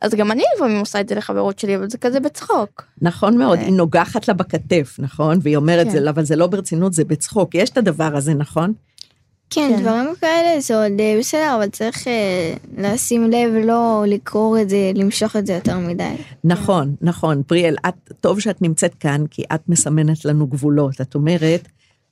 אז 0.01 0.15
גם 0.15 0.31
אני 0.31 0.43
לפעמים 0.55 0.79
עושה 0.79 1.01
את 1.01 1.09
זה 1.09 1.15
לחברות 1.15 1.59
שלי, 1.59 1.75
אבל 1.75 1.89
זה 1.89 1.97
כזה 1.97 2.19
בצחוק. 2.19 2.83
נכון 3.01 3.37
מאוד, 3.37 3.59
אה. 3.59 3.65
היא 3.65 3.73
נוגחת 3.73 4.27
לה 4.27 4.33
בכתף, 4.33 4.95
נכון? 4.99 5.39
והיא 5.41 5.57
אומרת, 5.57 5.87
כן. 5.87 5.91
זה, 5.91 6.09
אבל 6.09 6.25
זה 6.25 6.35
לא 6.35 6.47
ברצינות, 6.47 6.93
זה 6.93 7.03
בצחוק. 7.03 7.55
יש 7.55 7.69
את 7.69 7.77
הדבר 7.77 8.15
הזה, 8.15 8.33
נכון? 8.33 8.73
כן, 9.49 9.71
כן. 9.75 9.81
דברים 9.81 10.15
כאלה 10.21 10.59
זה 10.59 10.83
עוד 10.83 10.91
אה, 10.99 11.15
בסדר, 11.19 11.55
אבל 11.55 11.69
צריך 11.69 12.07
אה, 12.07 12.53
לשים 12.77 13.31
לב 13.31 13.65
לא 13.65 14.03
לקרוא 14.07 14.57
את 14.59 14.69
זה, 14.69 14.91
למשוך 14.95 15.35
את 15.35 15.47
זה 15.47 15.53
יותר 15.53 15.79
מדי. 15.79 16.15
נכון, 16.43 16.95
נכון. 17.01 17.43
פריאל, 17.43 17.75
את, 17.87 18.13
טוב 18.21 18.39
שאת 18.39 18.61
נמצאת 18.61 18.95
כאן, 18.95 19.27
כי 19.29 19.43
את 19.55 19.69
מסמנת 19.69 20.25
לנו 20.25 20.47
גבולות. 20.47 21.01
את 21.01 21.15
אומרת, 21.15 21.67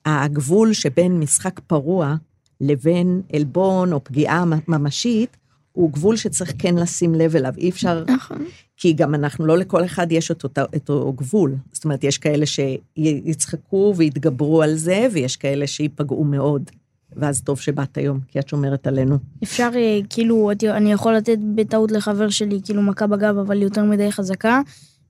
הגבול 0.06 0.72
שבין 0.72 1.20
משחק 1.20 1.60
פרוע 1.66 2.14
לבין 2.60 3.22
עלבון 3.32 3.92
או 3.92 4.04
פגיעה 4.04 4.44
ממשית, 4.68 5.36
הוא 5.72 5.92
גבול 5.92 6.16
שצריך 6.16 6.52
כן 6.58 6.74
לשים 6.74 7.14
לב 7.14 7.36
אליו. 7.36 7.52
אי 7.58 7.70
אפשר, 7.70 8.04
נכון. 8.08 8.44
כי 8.76 8.92
גם 8.92 9.14
אנחנו, 9.14 9.46
לא 9.46 9.58
לכל 9.58 9.84
אחד 9.84 10.12
יש 10.12 10.30
את 10.30 10.44
אותו, 10.44 10.60
את 10.76 10.88
אותו 10.90 11.12
גבול. 11.12 11.54
זאת 11.72 11.84
אומרת, 11.84 12.04
יש 12.04 12.18
כאלה 12.18 12.46
שיצחקו 12.46 13.94
ויתגברו 13.96 14.62
על 14.62 14.74
זה, 14.74 15.06
ויש 15.12 15.36
כאלה 15.36 15.66
שייפגעו 15.66 16.24
מאוד. 16.24 16.70
ואז 17.16 17.42
טוב 17.42 17.60
שבאת 17.60 17.98
היום, 17.98 18.20
כי 18.28 18.38
את 18.38 18.48
שומרת 18.48 18.86
עלינו. 18.86 19.18
אפשר, 19.42 19.70
אה, 19.74 19.98
כאילו, 20.10 20.52
את- 20.52 20.64
אני 20.64 20.92
יכול 20.92 21.14
לתת 21.16 21.38
בטעות 21.54 21.90
לחבר 21.92 22.28
שלי, 22.28 22.60
כאילו, 22.64 22.82
מכה 22.82 23.06
בגב, 23.06 23.38
אבל 23.38 23.62
יותר 23.62 23.84
מדי 23.84 24.12
חזקה, 24.12 24.60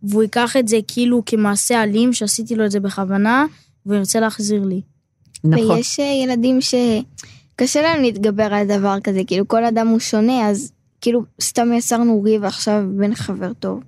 והוא 0.03 0.23
ייקח 0.23 0.57
את 0.57 0.69
זה 0.69 0.77
כאילו 0.89 1.23
כמעשה 1.27 1.83
אלים, 1.83 2.13
שעשיתי 2.13 2.57
לו 2.57 2.65
את 2.67 2.71
זה 2.71 2.81
בכוונה, 2.81 3.47
והוא 3.87 3.97
ירצה 3.99 4.21
להחזיר 4.21 4.65
לי. 4.65 4.81
נכון. 5.45 5.71
ויש 5.71 6.01
אה, 6.01 6.05
ילדים 6.25 6.59
שקשה 6.61 7.83
להם 7.83 8.03
להתגבר 8.03 8.55
על 8.55 8.67
דבר 8.79 8.97
כזה, 9.05 9.21
כאילו 9.27 9.49
כל 9.49 9.65
אדם 9.65 9.87
הוא 9.89 9.99
שונה, 9.99 10.49
אז 10.51 10.73
כאילו 11.01 11.23
סתם 11.43 11.73
יצרנו 11.73 12.23
ריב 12.23 12.45
עכשיו 12.45 12.85
בין 12.97 13.15
חבר 13.15 13.53
טוב. 13.53 13.81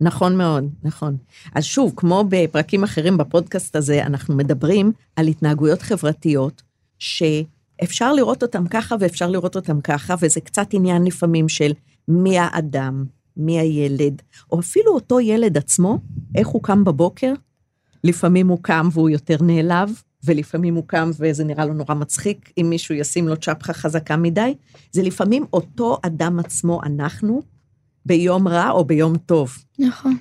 נכון 0.00 0.36
מאוד, 0.38 0.64
נכון. 0.82 1.16
אז 1.54 1.64
שוב, 1.64 1.92
כמו 1.96 2.24
בפרקים 2.28 2.84
אחרים 2.84 3.18
בפודקאסט 3.18 3.76
הזה, 3.76 4.06
אנחנו 4.06 4.36
מדברים 4.36 4.92
על 5.16 5.26
התנהגויות 5.26 5.82
חברתיות 5.82 6.62
אפשר 7.84 8.12
לראות 8.12 8.42
אותם 8.42 8.68
ככה 8.68 8.96
ואפשר 9.00 9.30
לראות 9.30 9.56
אותם 9.56 9.80
ככה, 9.80 10.14
וזה 10.20 10.40
קצת 10.40 10.68
עניין 10.72 11.04
לפעמים 11.04 11.48
של 11.48 11.72
מי 12.08 12.38
האדם, 12.38 13.04
מי 13.36 13.58
הילד, 13.58 14.22
או 14.52 14.60
אפילו 14.60 14.94
אותו 14.94 15.20
ילד 15.20 15.58
עצמו, 15.58 15.98
איך 16.34 16.48
הוא 16.48 16.62
קם 16.62 16.84
בבוקר. 16.84 17.32
לפעמים 18.04 18.48
הוא 18.48 18.58
קם 18.62 18.88
והוא 18.92 19.10
יותר 19.10 19.36
נעלב, 19.40 20.02
ולפעמים 20.24 20.74
הוא 20.74 20.84
קם 20.86 21.10
וזה 21.18 21.44
נראה 21.44 21.66
לו 21.66 21.74
נורא 21.74 21.94
מצחיק, 21.94 22.52
אם 22.58 22.66
מישהו 22.70 22.94
ישים 22.94 23.28
לו 23.28 23.36
צ'פחה 23.36 23.72
חזקה 23.72 24.16
מדי. 24.16 24.54
זה 24.92 25.02
לפעמים 25.02 25.46
אותו 25.52 25.98
אדם 26.02 26.38
עצמו, 26.38 26.80
אנחנו, 26.82 27.42
ביום 28.06 28.48
רע 28.48 28.70
או 28.70 28.84
ביום 28.84 29.16
טוב. 29.16 29.58
נכון. 29.78 30.16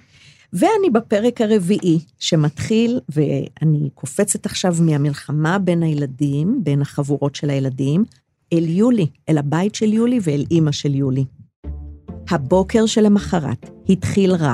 ואני 0.54 0.90
בפרק 0.94 1.42
הרביעי, 1.42 2.00
שמתחיל, 2.20 3.00
ואני 3.10 3.90
קופצת 3.94 4.46
עכשיו 4.46 4.76
מהמלחמה 4.82 5.60
בין 5.60 5.84
הילדים, 5.84 6.60
בין 6.64 6.82
החבורות 6.82 7.36
של 7.36 7.50
הילדים, 7.50 8.06
אל 8.54 8.64
יולי, 8.70 9.08
אל 9.30 9.38
הבית 9.38 9.76
של 9.76 9.94
יולי 9.94 10.20
ואל 10.22 10.46
אימא 10.52 10.72
של 10.72 10.96
יולי. 10.96 11.26
הבוקר 12.30 12.86
שלמחרת 12.86 13.70
התחיל 13.90 14.34
רע. 14.34 14.54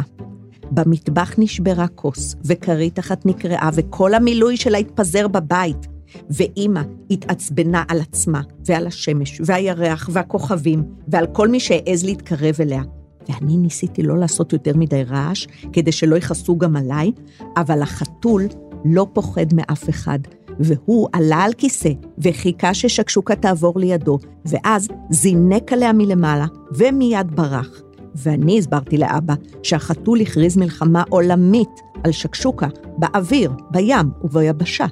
במטבח 0.72 1.34
נשברה 1.38 1.88
כוס, 1.88 2.36
וכרית 2.46 3.00
אחת 3.00 3.26
נקרעה, 3.26 3.70
וכל 3.74 4.14
המילוי 4.14 4.58
שלה 4.58 4.78
התפזר 4.78 5.28
בבית. 5.28 5.88
ואימא 6.30 6.82
התעצבנה 7.12 7.84
על 7.88 8.02
עצמה, 8.02 8.42
ועל 8.66 8.88
השמש, 8.88 9.42
והירח, 9.46 10.10
והכוכבים, 10.14 10.84
ועל 11.08 11.28
כל 11.34 11.48
מי 11.48 11.60
שהעז 11.60 12.06
להתקרב 12.06 12.56
אליה. 12.60 12.82
ואני 13.30 13.58
ניסיתי 13.58 14.04
לא 14.04 14.18
לעשות 14.18 14.54
יותר 14.54 14.78
מדי 14.78 15.04
רעש, 15.04 15.48
כדי 15.74 15.92
שלא 15.92 16.16
יכעסו 16.16 16.58
גם 16.58 16.76
עליי, 16.76 17.12
אבל 17.58 17.82
החתול 17.82 18.44
לא 18.86 19.08
פוחד 19.14 19.54
מאף 19.54 19.90
אחד, 19.90 20.20
והוא 20.60 21.08
עלה 21.14 21.38
על 21.38 21.54
כיסא 21.54 21.90
וחיכה 22.18 22.74
ששקשוקה 22.74 23.36
תעבור 23.36 23.80
לידו, 23.80 24.18
ואז 24.46 24.88
זינק 25.10 25.74
עליה 25.74 25.94
מלמעלה, 25.94 26.46
ומיד 26.72 27.36
ברח. 27.36 27.82
ואני 28.16 28.60
הסברתי 28.60 28.98
לאבא 28.98 29.34
שהחתול 29.64 30.22
הכריז 30.22 30.58
מלחמה 30.58 31.04
עולמית 31.10 31.82
על 32.04 32.12
שקשוקה, 32.12 32.68
באוויר, 32.98 33.52
בים 33.72 34.12
וביבשה, 34.24 34.86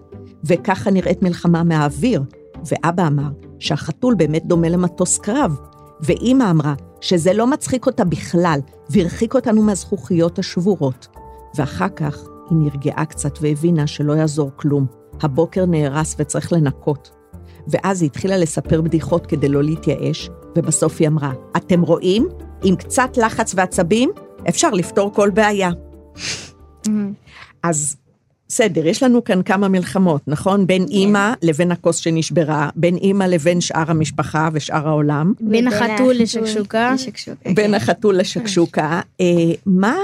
וככה 0.44 0.92
נראית 0.92 1.24
מלחמה 1.24 1.64
מהאוויר. 1.64 2.24
ואבא 2.66 3.08
אמר 3.08 3.30
שהחתול 3.60 4.16
באמת 4.16 4.46
דומה 4.46 4.70
למטוס 4.70 5.18
קרב, 5.18 5.60
ואימא 6.02 6.52
אמרה 6.52 6.74
שזה 7.04 7.34
לא 7.34 7.48
מצחיק 7.48 7.86
אותה 7.86 8.06
בכלל, 8.06 8.60
והרחיק 8.90 9.36
אותנו 9.36 9.62
מהזכוכיות 9.62 10.40
השבורות. 10.40 11.08
ואחר 11.56 11.90
כך 11.90 12.18
היא 12.50 12.58
נרגעה 12.58 13.06
קצת 13.06 13.38
והבינה 13.42 13.88
שלא 13.88 14.14
יעזור 14.14 14.52
כלום. 14.56 14.86
הבוקר 15.22 15.66
נהרס 15.66 16.16
וצריך 16.20 16.54
לנקות. 16.54 17.12
ואז 17.68 18.02
היא 18.02 18.10
התחילה 18.10 18.38
לספר 18.38 18.82
בדיחות 18.82 19.26
כדי 19.26 19.50
לא 19.50 19.64
להתייאש, 19.64 20.30
ובסוף 20.58 20.96
היא 21.00 21.08
אמרה, 21.08 21.34
אתם 21.58 21.82
רואים? 21.82 22.28
עם 22.64 22.76
קצת 22.76 23.18
לחץ 23.18 23.54
ועצבים, 23.56 24.12
אפשר 24.50 24.70
לפתור 24.70 25.14
כל 25.14 25.30
בעיה. 25.30 25.70
אז 27.64 27.96
בסדר, 28.48 28.88
יש 28.88 29.04
לנו 29.04 29.24
כאן 29.24 29.44
כמה 29.44 29.68
מלחמות, 29.68 30.22
נכון? 30.28 30.68
בין 30.68 30.86
אימא 30.90 31.34
לבין 31.42 31.72
הכוס 31.72 31.98
שנשברה, 31.98 32.70
בין 32.76 32.96
אימא 32.96 33.24
לבין 33.24 33.62
שאר 33.62 33.92
המשפחה 33.92 34.50
ושאר 34.54 34.88
העולם. 34.88 35.34
בין 35.40 35.68
החתול 35.68 36.16
לשקשוקה. 36.16 36.92
לשקשוקה. 36.94 37.54
בין 37.54 37.74
החתול 37.74 38.18
לשקשוקה. 38.18 39.02
אה, 39.22 39.26
מה, 39.66 39.96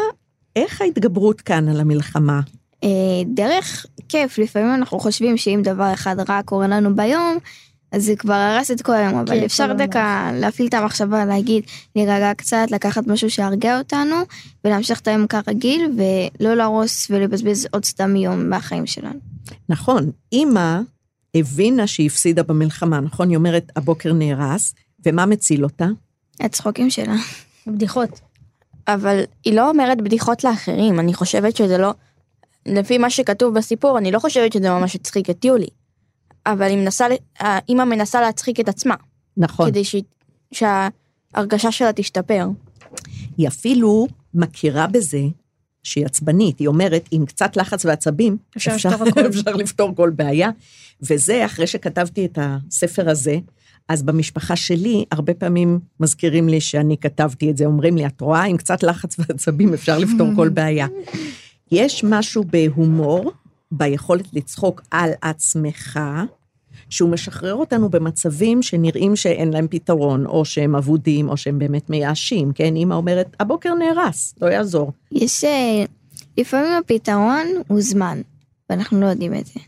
איך 0.55 0.81
ההתגברות 0.81 1.41
כאן 1.41 1.67
על 1.67 1.79
המלחמה? 1.79 2.39
אה, 2.84 2.89
דרך 3.25 3.86
כיף, 4.10 4.38
לפעמים 4.38 4.74
אנחנו 4.74 5.00
חושבים 5.00 5.38
שאם 5.38 5.62
דבר 5.63 5.93
אחד 5.93 6.15
רע 6.29 6.41
קורה 6.46 6.67
לנו 6.67 6.96
ביום, 6.96 7.38
אז 7.91 8.05
זה 8.05 8.15
כבר 8.15 8.34
הרס 8.34 8.72
את 8.72 8.81
כל 8.81 8.93
היום, 8.93 9.15
אבל 9.15 9.39
כן, 9.39 9.43
אפשר 9.43 9.74
דקה 9.74 10.31
להפעיל 10.34 10.67
את 10.67 10.74
המחשבה, 10.74 11.25
להגיד, 11.25 11.63
להירגע 11.96 12.34
קצת, 12.34 12.67
לקחת 12.72 13.08
משהו 13.08 13.29
שירגיע 13.29 13.77
אותנו, 13.77 14.15
ולהמשיך 14.66 15.00
את 15.00 15.07
היום 15.07 15.27
כרגיל, 15.27 15.92
ולא 15.98 16.55
להרוס 16.55 17.07
ולבזבז 17.09 17.68
עוד 17.72 17.85
סתם 17.85 18.16
יום 18.16 18.50
מהחיים 18.50 18.85
שלנו. 18.85 19.20
נכון, 19.70 20.11
אימא 20.31 20.79
הבינה 21.35 21.87
שהיא 21.87 22.07
הפסידה 22.07 22.44
במלחמה, 22.44 23.00
נכון? 23.00 23.29
היא 23.29 23.37
אומרת, 23.37 23.72
הבוקר 23.75 24.13
נהרס, 24.13 24.74
ומה 25.05 25.25
מציל 25.25 25.63
אותה? 25.63 25.87
הצחוקים 26.40 26.90
שלה. 26.90 27.16
בדיחות. 27.68 28.20
אבל 28.87 29.24
היא 29.46 29.53
לא 29.53 29.70
אומרת 29.70 30.01
בדיחות 30.01 30.44
לאחרים, 30.44 31.00
אני 31.00 31.13
חושבת 31.13 31.55
שזה 31.55 31.77
לא... 31.77 31.94
לפי 32.66 32.98
מה 32.98 33.09
שכתוב 33.09 33.53
בסיפור, 33.53 33.98
אני 33.98 34.11
לא 34.11 34.20
חושבת 34.20 34.53
שזה 34.53 34.70
ממש 34.70 34.96
הצחיק 34.96 35.29
את 35.29 35.46
יולי. 35.46 35.68
אבל 36.45 36.67
היא 36.67 36.77
מנסה, 36.77 37.05
האמא 37.39 37.83
מנסה 37.83 38.21
להצחיק 38.21 38.59
את 38.59 38.69
עצמה, 38.69 38.95
נכון. 39.37 39.69
כדי 39.69 39.83
ש... 39.83 39.95
שההרגשה 40.51 41.71
שלה 41.71 41.93
תשתפר. 41.93 42.47
היא 43.37 43.47
אפילו 43.47 44.07
מכירה 44.33 44.87
בזה 44.87 45.21
שהיא 45.83 46.05
עצבנית, 46.05 46.59
היא 46.59 46.67
אומרת, 46.67 47.09
עם 47.11 47.25
קצת 47.25 47.57
לחץ 47.57 47.85
ועצבים, 47.85 48.37
אפשר 48.57 48.75
לפתור 48.75 49.07
הכל." 49.07 49.27
אפשר 49.29 49.55
לפתור 49.55 49.95
כל 49.95 50.09
בעיה. 50.15 50.49
וזה, 51.01 51.45
אחרי 51.45 51.67
שכתבתי 51.67 52.25
את 52.25 52.39
הספר 52.41 53.09
הזה, 53.09 53.37
אז 53.89 54.03
במשפחה 54.03 54.55
שלי, 54.55 55.05
הרבה 55.11 55.33
פעמים 55.33 55.79
מזכירים 55.99 56.49
לי 56.49 56.61
שאני 56.61 56.97
כתבתי 56.97 57.51
את 57.51 57.57
זה, 57.57 57.65
אומרים 57.65 57.97
לי, 57.97 58.05
את 58.05 58.21
רואה, 58.21 58.43
עם 58.43 58.57
קצת 58.57 58.83
לחץ 58.83 59.15
ועצבים 59.19 59.73
אפשר 59.73 59.97
לפתור 59.97 60.27
כל 60.35 60.49
בעיה. 60.49 60.87
יש 61.71 62.03
משהו 62.03 62.43
בהומור, 62.43 63.31
ביכולת 63.72 64.34
לצחוק 64.34 64.82
על 64.92 65.12
עצמך, 65.22 66.00
שהוא 66.90 67.10
משחרר 67.10 67.55
אותנו 67.55 67.90
במצבים 67.90 68.62
שנראים 68.62 69.16
שאין 69.16 69.53
להם 69.53 69.68
פתרון, 69.70 70.25
או 70.25 70.46
שהם 70.46 70.75
אבודים, 70.75 71.29
או 71.29 71.38
שהם 71.38 71.60
באמת 71.60 71.90
מייאשים, 71.90 72.53
כן? 72.53 72.75
אמא 72.75 72.94
אומרת, 72.94 73.36
הבוקר 73.40 73.74
נהרס, 73.74 74.36
לא 74.42 74.48
יעזור. 74.48 74.92
יש... 75.12 75.44
אה, 75.44 75.86
לפעמים 76.38 76.72
הפתרון 76.74 77.48
הוא 77.68 77.82
זמן, 77.82 78.22
ואנחנו 78.70 79.01
לא 79.01 79.05
יודעים 79.05 79.34
את 79.34 79.46
זה. 79.46 79.60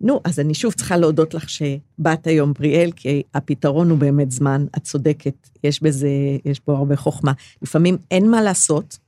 נו, 0.00 0.20
אז 0.24 0.40
אני 0.40 0.54
שוב 0.54 0.72
צריכה 0.72 0.96
להודות 0.96 1.34
לך 1.34 1.50
שבאת 1.50 2.26
היום, 2.26 2.52
בריאל, 2.52 2.90
כי 2.96 3.22
הפתרון 3.34 3.90
הוא 3.90 3.98
באמת 3.98 4.30
זמן, 4.30 4.66
את 4.76 4.82
צודקת, 4.82 5.48
יש 5.64 5.82
בזה, 5.82 6.08
יש 6.44 6.60
בו 6.66 6.72
הרבה 6.76 6.96
חוכמה. 6.96 7.32
לפעמים 7.62 7.96
אין 8.10 8.30
מה 8.30 8.42
לעשות, 8.42 8.98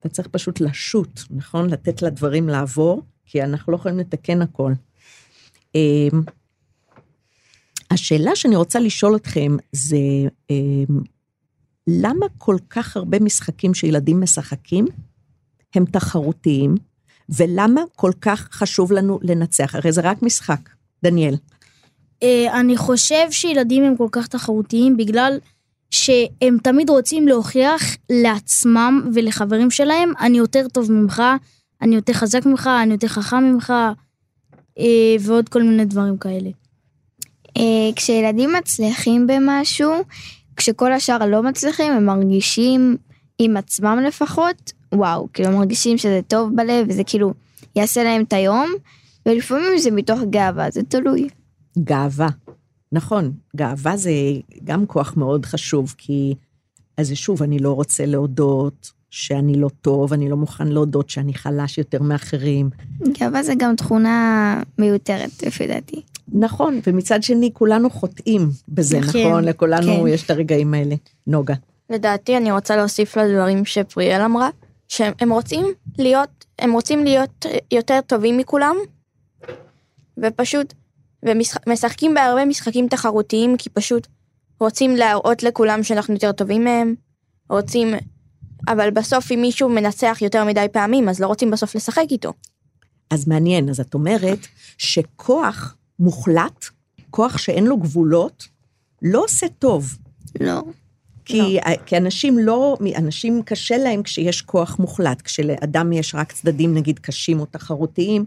אתה 0.00 0.08
צריך 0.08 0.28
פשוט 0.28 0.60
לשוט, 0.60 1.20
נכון? 1.30 1.70
לתת 1.70 2.02
לדברים 2.02 2.48
לעבור, 2.48 3.02
כי 3.26 3.42
אנחנו 3.42 3.72
לא 3.72 3.76
יכולים 3.76 3.98
לתקן 3.98 4.42
הכל. 4.42 4.72
אמ, 5.74 6.22
השאלה 7.90 8.36
שאני 8.36 8.56
רוצה 8.56 8.80
לשאול 8.80 9.16
אתכם 9.16 9.56
זה, 9.72 9.96
אמ, 10.50 11.00
למה 11.86 12.26
כל 12.38 12.56
כך 12.70 12.96
הרבה 12.96 13.20
משחקים 13.20 13.74
שילדים 13.74 14.20
משחקים 14.20 14.86
הם 15.74 15.84
תחרותיים, 15.84 16.74
ולמה 17.28 17.80
כל 17.96 18.12
כך 18.20 18.48
חשוב 18.52 18.92
לנו 18.92 19.18
לנצח? 19.22 19.74
הרי 19.74 19.92
זה 19.92 20.00
רק 20.00 20.22
משחק. 20.22 20.68
דניאל. 21.04 21.34
אה, 22.22 22.60
אני 22.60 22.76
חושב 22.76 23.26
שילדים 23.30 23.84
הם 23.84 23.96
כל 23.96 24.08
כך 24.12 24.26
תחרותיים 24.26 24.96
בגלל 24.96 25.38
שהם 25.90 26.58
תמיד 26.62 26.90
רוצים 26.90 27.28
להוכיח 27.28 27.82
לעצמם 28.10 29.10
ולחברים 29.14 29.70
שלהם, 29.70 30.12
אני 30.20 30.38
יותר 30.38 30.68
טוב 30.68 30.92
ממך, 30.92 31.22
אני 31.82 31.94
יותר 31.94 32.12
חזק 32.12 32.46
ממך, 32.46 32.70
אני 32.82 32.92
יותר 32.92 33.08
חכם 33.08 33.44
ממך, 33.44 33.72
אה, 34.78 35.16
ועוד 35.20 35.48
כל 35.48 35.62
מיני 35.62 35.84
דברים 35.84 36.18
כאלה. 36.18 36.50
אה, 37.56 37.90
כשילדים 37.96 38.52
מצליחים 38.58 39.26
במשהו, 39.26 39.92
כשכל 40.56 40.92
השאר 40.92 41.26
לא 41.26 41.42
מצליחים, 41.42 41.92
הם 41.92 42.06
מרגישים 42.06 42.96
עם 43.38 43.56
עצמם 43.56 43.98
לפחות, 44.06 44.72
וואו, 44.94 45.28
כאילו 45.32 45.50
מרגישים 45.50 45.98
שזה 45.98 46.20
טוב 46.28 46.50
בלב, 46.56 46.86
וזה 46.88 47.04
כאילו 47.04 47.34
יעשה 47.76 48.04
להם 48.04 48.22
את 48.22 48.32
היום, 48.32 48.70
ולפעמים 49.26 49.78
זה 49.78 49.90
מתוך 49.90 50.20
גאווה, 50.30 50.70
זה 50.70 50.82
תלוי. 50.82 51.28
גאווה. 51.78 52.28
נכון, 52.92 53.32
גאווה 53.56 53.96
זה 53.96 54.10
גם 54.64 54.86
כוח 54.86 55.16
מאוד 55.16 55.46
חשוב, 55.46 55.94
כי 55.98 56.34
אז 56.96 57.12
שוב, 57.14 57.42
אני 57.42 57.58
לא 57.58 57.72
רוצה 57.72 58.06
להודות 58.06 58.92
שאני 59.12 59.54
לא 59.54 59.68
טוב, 59.80 60.12
אני 60.12 60.28
לא 60.28 60.36
מוכן 60.36 60.68
להודות 60.68 61.10
שאני 61.10 61.34
חלש 61.34 61.78
יותר 61.78 62.02
מאחרים. 62.02 62.70
גאווה 63.20 63.42
זה 63.42 63.52
גם 63.58 63.76
תכונה 63.76 64.62
מיותרת, 64.78 65.42
לפי 65.42 65.66
דעתי. 65.66 66.02
נכון, 66.32 66.80
ומצד 66.86 67.22
שני, 67.22 67.50
כולנו 67.52 67.90
חוטאים 67.90 68.48
בזה, 68.68 69.00
כן, 69.12 69.28
נכון? 69.28 69.44
לכולנו 69.44 70.02
כן. 70.02 70.06
יש 70.06 70.24
את 70.24 70.30
הרגעים 70.30 70.74
האלה. 70.74 70.94
נוגה. 71.26 71.54
לדעתי 71.90 72.36
אני 72.36 72.52
רוצה 72.52 72.76
להוסיף 72.76 73.16
לדברים 73.16 73.64
שפריאל 73.64 74.20
אמרה, 74.20 74.48
שהם 74.88 75.12
הם 75.20 75.32
רוצים 75.32 75.66
להיות, 75.98 76.44
הם 76.58 76.72
רוצים 76.72 77.04
להיות 77.04 77.46
יותר 77.72 78.00
טובים 78.06 78.36
מכולם, 78.36 78.76
ופשוט, 80.18 80.74
ומשחקים 81.22 82.14
בהרבה 82.14 82.44
משחקים 82.44 82.88
תחרותיים, 82.88 83.56
כי 83.56 83.70
פשוט 83.70 84.06
רוצים 84.60 84.96
להראות 84.96 85.42
לכולם 85.42 85.82
שאנחנו 85.82 86.14
יותר 86.14 86.32
טובים 86.32 86.64
מהם, 86.64 86.94
רוצים, 87.50 87.94
אבל 88.68 88.90
בסוף 88.90 89.32
אם 89.32 89.38
מישהו 89.40 89.68
מנצח 89.68 90.18
יותר 90.20 90.44
מדי 90.44 90.66
פעמים, 90.72 91.08
אז 91.08 91.20
לא 91.20 91.26
רוצים 91.26 91.50
בסוף 91.50 91.74
לשחק 91.74 92.04
איתו. 92.10 92.32
אז 93.10 93.28
מעניין, 93.28 93.68
אז 93.68 93.80
את 93.80 93.94
אומרת 93.94 94.46
שכוח 94.78 95.76
מוחלט 95.98 96.64
כוח 97.10 97.38
שאין 97.38 97.66
לו 97.66 97.76
גבולות 97.76 98.48
לא 99.02 99.24
עושה 99.24 99.46
טוב. 99.58 99.98
לא. 100.40 100.62
כי, 101.24 101.38
לא. 101.38 101.76
כי 101.86 101.96
אנשים 101.96 102.38
לא, 102.38 102.76
אנשים 102.96 103.42
קשה 103.42 103.78
להם 103.78 104.02
כשיש 104.02 104.42
כוח 104.42 104.78
מוחלט, 104.78 105.22
כשלאדם 105.22 105.92
יש 105.92 106.14
רק 106.14 106.32
צדדים 106.32 106.74
נגיד 106.74 106.98
קשים 106.98 107.40
או 107.40 107.46
תחרותיים, 107.46 108.24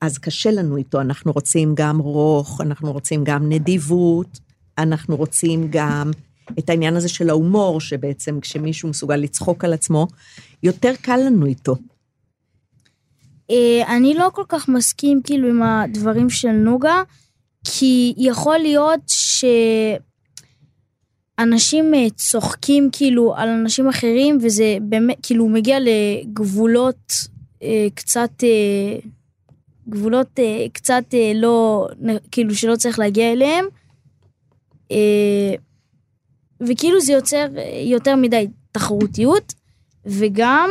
אז 0.00 0.18
קשה 0.18 0.50
לנו 0.50 0.76
איתו, 0.76 1.00
אנחנו 1.00 1.32
רוצים 1.32 1.74
גם 1.74 1.98
רוך, 1.98 2.60
אנחנו 2.60 2.92
רוצים 2.92 3.24
גם 3.24 3.48
נדיבות, 3.48 4.40
אנחנו 4.78 5.16
רוצים 5.16 5.68
גם 5.70 6.10
את 6.58 6.70
העניין 6.70 6.96
הזה 6.96 7.08
של 7.08 7.30
ההומור, 7.30 7.80
שבעצם 7.80 8.40
כשמישהו 8.40 8.88
מסוגל 8.88 9.16
לצחוק 9.16 9.64
על 9.64 9.72
עצמו, 9.72 10.06
יותר 10.62 10.92
קל 11.02 11.16
לנו 11.16 11.46
איתו. 11.46 11.76
אה, 13.50 13.96
אני 13.96 14.14
לא 14.14 14.30
כל 14.32 14.44
כך 14.48 14.68
מסכים 14.68 15.20
כאילו 15.24 15.48
עם 15.48 15.62
הדברים 15.62 16.30
של 16.30 16.52
נוגה, 16.52 17.02
כי 17.64 18.14
יכול 18.16 18.58
להיות 18.58 19.00
שאנשים 21.36 21.94
אה, 21.94 22.10
צוחקים 22.16 22.88
כאילו 22.92 23.36
על 23.36 23.48
אנשים 23.48 23.88
אחרים, 23.88 24.38
וזה 24.42 24.78
באמת, 24.80 25.16
כאילו 25.22 25.48
מגיע 25.48 25.78
לגבולות 25.80 27.12
אה, 27.62 27.86
קצת, 27.94 28.30
גבולות 29.88 30.40
קצת 30.72 31.04
לא, 31.34 31.88
כאילו 32.30 32.54
שלא 32.54 32.76
צריך 32.76 32.98
להגיע 32.98 33.32
אליהם. 33.32 33.64
וכאילו 36.60 37.00
זה 37.00 37.12
יוצר 37.12 37.46
יותר 37.84 38.16
מדי 38.16 38.46
תחרותיות, 38.72 39.54
וגם 40.06 40.70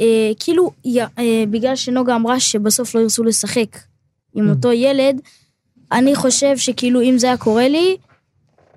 אה, 0.00 0.32
כאילו, 0.40 0.70
אה, 1.18 1.44
בגלל 1.50 1.76
שנוגה 1.76 2.16
אמרה 2.16 2.40
שבסוף 2.40 2.94
לא 2.94 3.00
ירצו 3.00 3.24
לשחק 3.24 3.78
עם 4.34 4.48
mm. 4.48 4.50
אותו 4.50 4.72
ילד, 4.72 5.20
אני 5.92 6.14
חושב 6.14 6.56
שכאילו 6.56 7.02
אם 7.02 7.18
זה 7.18 7.26
היה 7.26 7.36
קורה 7.36 7.68
לי, 7.68 7.96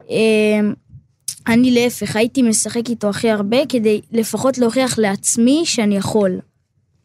אה, 0.10 0.60
אני 1.48 1.72
להפך, 1.72 2.16
הייתי 2.16 2.42
משחק 2.42 2.90
איתו 2.90 3.10
הכי 3.10 3.30
הרבה 3.30 3.58
כדי 3.70 4.02
לפחות 4.12 4.58
להוכיח 4.58 5.00
לעצמי 5.00 5.62
שאני 5.66 5.98
יכול. 5.98 6.40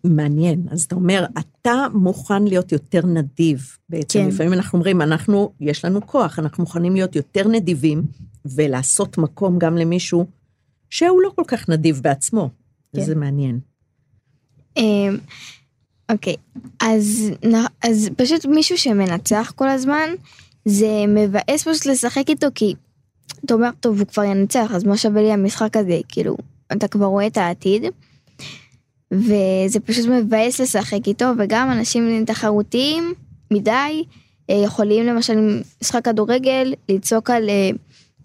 מעניין. 0.04 0.62
אז 0.70 0.82
אתה 0.82 0.94
אומר, 0.94 1.24
אתה 1.38 1.86
מוכן 1.94 2.44
להיות 2.44 2.72
יותר 2.72 3.06
נדיב. 3.06 3.76
בעצם 3.88 4.18
כן. 4.18 4.28
לפעמים 4.28 4.52
אנחנו 4.52 4.78
אומרים, 4.78 5.02
אנחנו, 5.02 5.52
יש 5.60 5.84
לנו 5.84 6.06
כוח, 6.06 6.38
אנחנו 6.38 6.64
מוכנים 6.64 6.94
להיות 6.94 7.16
יותר 7.16 7.48
נדיבים 7.48 8.02
ולעשות 8.44 9.18
מקום 9.18 9.58
גם 9.58 9.76
למישהו 9.76 10.26
שהוא 10.90 11.22
לא 11.22 11.30
כל 11.36 11.42
כך 11.46 11.68
נדיב 11.68 12.00
בעצמו. 12.02 12.50
כן. 12.96 13.02
זה 13.02 13.14
מעניין. 13.14 13.60
אמ, 14.76 15.18
אוקיי, 16.12 16.34
אז, 16.80 17.30
אז 17.84 18.10
פשוט 18.16 18.46
מישהו 18.46 18.78
שמנצח 18.78 19.52
כל 19.56 19.68
הזמן, 19.68 20.08
זה 20.64 21.04
מבאס 21.08 21.68
פשוט 21.68 21.86
לשחק 21.86 22.24
איתו, 22.28 22.46
כי 22.54 22.74
אתה 23.44 23.54
אומר, 23.54 23.70
טוב, 23.80 23.98
הוא 23.98 24.06
כבר 24.06 24.24
ינצח, 24.24 24.70
אז 24.74 24.84
מה 24.84 24.96
שווה 24.96 25.22
לי 25.22 25.32
המשחק 25.32 25.76
הזה? 25.76 26.00
כאילו, 26.08 26.36
אתה 26.72 26.88
כבר 26.88 27.06
רואה 27.06 27.26
את 27.26 27.36
העתיד. 27.36 27.84
וזה 29.12 29.80
פשוט 29.84 30.06
מבאס 30.06 30.60
לשחק 30.60 31.06
איתו, 31.06 31.26
וגם 31.38 31.70
אנשים 31.70 32.24
תחרותיים 32.24 33.14
מדי, 33.50 34.04
אה, 34.50 34.54
יכולים 34.64 35.06
למשל 35.06 35.62
משחק 35.82 36.04
כדורגל, 36.04 36.74
לצעוק 36.88 37.30
על, 37.30 37.48
אה, 37.48 37.70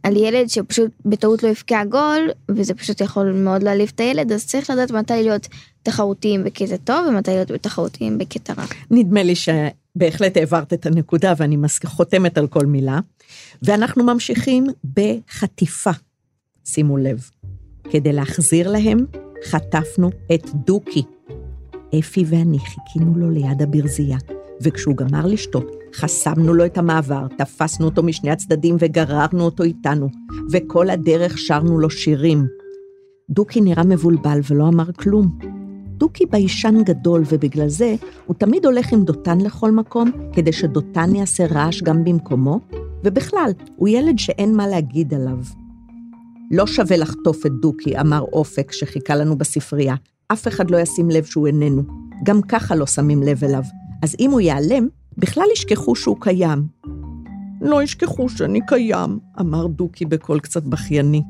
על 0.06 0.18
ילד 0.18 0.50
שפשוט 0.50 0.92
בטעות 1.06 1.44
לא 1.44 1.48
יפקע 1.48 1.84
גול, 1.84 2.30
וזה 2.50 2.74
פשוט 2.74 3.02
יכול 3.02 3.32
מאוד 3.32 3.64
להעליב 3.64 3.92
את 3.96 4.00
הילד, 4.00 4.32
אז 4.32 4.46
צריך 4.46 4.70
לדעת 4.70 4.92
מתי 4.92 5.14
להיות 5.14 5.48
תחרותיים 5.84 6.44
בקטע 6.44 6.78
טוב 6.78 7.08
ומתי 7.08 7.32
להיות 7.32 7.52
תחרותיים 7.52 8.18
בקטע 8.18 8.54
רע. 8.54 8.66
נדמה 8.92 9.24
לי 9.24 9.34
שבהחלט 9.36 10.38
העברת 10.38 10.74
את 10.74 10.86
הנקודה 10.86 11.34
ואני 11.38 11.58
חותמת 11.86 12.38
על 12.38 12.48
כל 12.48 12.66
מילה. 12.66 13.00
ואנחנו 13.64 14.04
ממשיכים 14.04 14.68
בחטיפה, 14.96 15.92
שימו 16.66 16.98
לב. 16.98 17.30
כדי 17.90 18.14
להחזיר 18.14 18.72
להם, 18.72 19.06
חטפנו 19.46 20.10
את 20.34 20.50
דוקי. 20.66 21.04
אפי 22.00 22.24
ואני 22.28 22.60
חיכינו 22.60 23.16
לו 23.16 23.30
ליד 23.30 23.62
הברזייה, 23.62 24.18
וכשהוא 24.62 24.96
גמר 24.96 25.26
לשתות, 25.26 25.66
חסמנו 25.96 26.54
לו 26.54 26.66
את 26.66 26.78
המעבר, 26.78 27.28
תפסנו 27.38 27.86
אותו 27.86 28.04
משני 28.04 28.32
הצדדים 28.32 28.76
וגררנו 28.80 29.44
אותו 29.44 29.64
איתנו, 29.64 30.10
וכל 30.52 30.90
הדרך 30.90 31.38
שרנו 31.38 31.80
לו 31.80 31.90
שירים. 31.90 32.46
דוקי 33.30 33.62
נראה 33.62 33.84
מבולבל 33.84 34.40
ולא 34.50 34.68
אמר 34.68 34.92
כלום. 34.92 35.40
דוקי 35.98 36.26
ביישן 36.26 36.84
גדול, 36.84 37.24
ובגלל 37.32 37.68
זה 37.68 37.96
הוא 38.26 38.36
תמיד 38.36 38.66
הולך 38.66 38.94
עם 38.94 39.04
דותן 39.04 39.42
לכל 39.42 39.72
מקום, 39.72 40.12
כדי 40.34 40.54
שדותן 40.54 41.16
יעשה 41.16 41.46
רעש 41.46 41.82
גם 41.82 42.04
במקומו, 42.04 42.60
ובכלל, 43.04 43.52
הוא 43.76 43.88
ילד 43.88 44.20
שאין 44.20 44.56
מה 44.56 44.68
להגיד 44.68 45.14
עליו. 45.14 45.38
לא 46.52 46.68
שווה 46.68 46.98
לחטוף 46.98 47.46
את 47.46 47.52
דוקי, 47.52 48.00
אמר 48.00 48.22
אופק 48.22 48.72
שחיכה 48.72 49.16
לנו 49.16 49.38
בספרייה. 49.38 49.96
אף 50.28 50.48
אחד 50.48 50.72
לא 50.72 50.78
ישים 50.78 51.10
לב 51.10 51.24
שהוא 51.24 51.48
איננו. 51.48 51.84
גם 52.26 52.42
ככה 52.42 52.76
לא 52.76 52.86
שמים 52.86 53.24
לב 53.24 53.44
אליו. 53.44 53.64
אז 54.04 54.16
אם 54.20 54.32
הוא 54.32 54.42
ייעלם, 54.42 54.88
בכלל 55.18 55.46
ישכחו 55.54 55.96
שהוא 55.96 56.18
קיים. 56.20 56.68
לא 57.62 57.84
ישכחו 57.84 58.30
שאני 58.30 58.60
קיים, 58.68 59.20
אמר 59.40 59.68
דוקי 59.68 60.06
בקול 60.06 60.40
קצת 60.40 60.64
בכייני. 60.64 61.22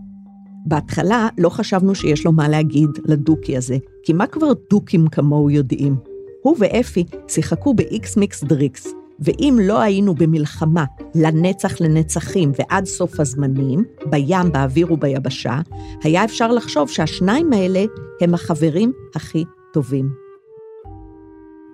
בהתחלה 0.66 1.28
לא 1.38 1.50
חשבנו 1.50 1.96
שיש 1.96 2.26
לו 2.26 2.32
מה 2.32 2.48
להגיד 2.48 2.90
לדוקי 3.06 3.58
הזה, 3.58 3.78
כי 4.04 4.14
מה 4.14 4.28
כבר 4.28 4.48
דוקים 4.70 5.08
כמוהו 5.08 5.50
יודעים? 5.50 5.96
הוא 6.42 6.56
ואפי 6.60 7.04
שיחקו 7.28 7.74
ב-X 7.74 8.20
מיקס 8.20 8.44
דריקס, 8.44 8.88
ואם 9.20 9.60
לא 9.62 9.80
היינו 9.80 10.16
במלחמה 10.16 10.86
לנצח 11.16 11.82
לנצחים 11.82 12.52
ועד 12.60 12.86
סוף 12.86 13.20
הזמנים, 13.20 13.84
בים, 14.10 14.52
באוויר 14.52 14.94
וביבשה, 14.94 15.60
היה 16.04 16.26
אפשר 16.26 16.52
לחשוב 16.52 16.90
שהשניים 16.90 17.54
האלה 17.54 17.84
הם 18.22 18.34
החברים 18.34 18.92
הכי 19.16 19.46
טובים. 19.74 20.25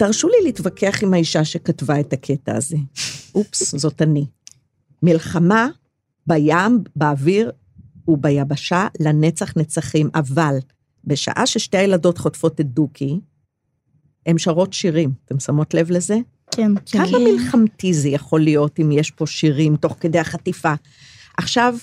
תרשו 0.02 0.28
לי 0.28 0.36
להתווכח 0.44 1.04
עם 1.04 1.14
האישה 1.14 1.46
שכתבה 1.46 2.00
את 2.00 2.14
הקטע 2.14 2.56
הזה. 2.56 2.78
אופס, 3.36 3.76
זאת 3.76 4.02
אני. 4.02 4.26
מלחמה 5.04 5.68
בים, 6.28 6.84
באוויר 6.96 7.52
וביבשה 8.08 8.88
לנצח 9.00 9.58
נצחים, 9.58 10.10
אבל 10.16 10.58
בשעה 11.04 11.46
ששתי 11.46 11.78
הילדות 11.78 12.18
חוטפות 12.18 12.62
את 12.62 12.74
דוקי, 12.74 13.20
הן 14.26 14.38
שרות 14.38 14.74
שירים. 14.74 15.12
אתם 15.26 15.40
שמות 15.40 15.74
לב 15.74 15.92
לזה? 15.92 16.18
כן. 16.52 16.72
כמה 16.92 17.08
כן. 17.08 17.24
מלחמתי 17.24 17.94
זה 17.94 18.10
יכול 18.10 18.42
להיות 18.42 18.80
אם 18.80 18.92
יש 18.92 19.12
פה 19.12 19.28
שירים 19.28 19.76
תוך 19.76 19.96
כדי 20.00 20.20
החטיפה? 20.20 20.74
עכשיו, 21.38 21.76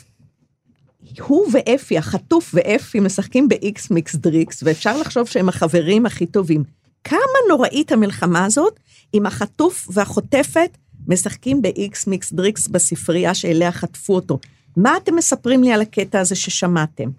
הוא 1.27 1.47
ואפי, 1.53 1.99
החטוף 1.99 2.51
ואפי, 2.55 3.01
משחקים 3.01 3.49
באיקס 3.49 3.81
מיקס 3.91 4.15
דריקס, 4.15 4.63
ואפשר 4.63 4.99
לחשוב 5.01 5.27
שהם 5.27 5.49
החברים 5.49 6.07
הכי 6.07 6.27
טובים. 6.27 6.78
כמה 7.05 7.39
נוראית 7.49 7.93
המלחמה 7.93 8.45
הזאת, 8.45 8.81
אם 9.15 9.27
החטוף 9.27 9.89
והחוטפת 9.93 10.79
משחקים 11.09 11.63
באיקס 11.63 12.05
מיקס 12.07 12.33
דריקס 12.33 12.69
בספרייה 12.69 13.35
שאליה 13.35 13.73
חטפו 13.73 14.15
אותו. 14.15 14.39
מה 14.77 14.97
אתם 14.97 15.17
מספרים 15.17 15.65
לי 15.65 15.73
על 15.73 15.81
הקטע 15.81 16.21
הזה 16.21 16.35
ששמעתם? 16.35 17.11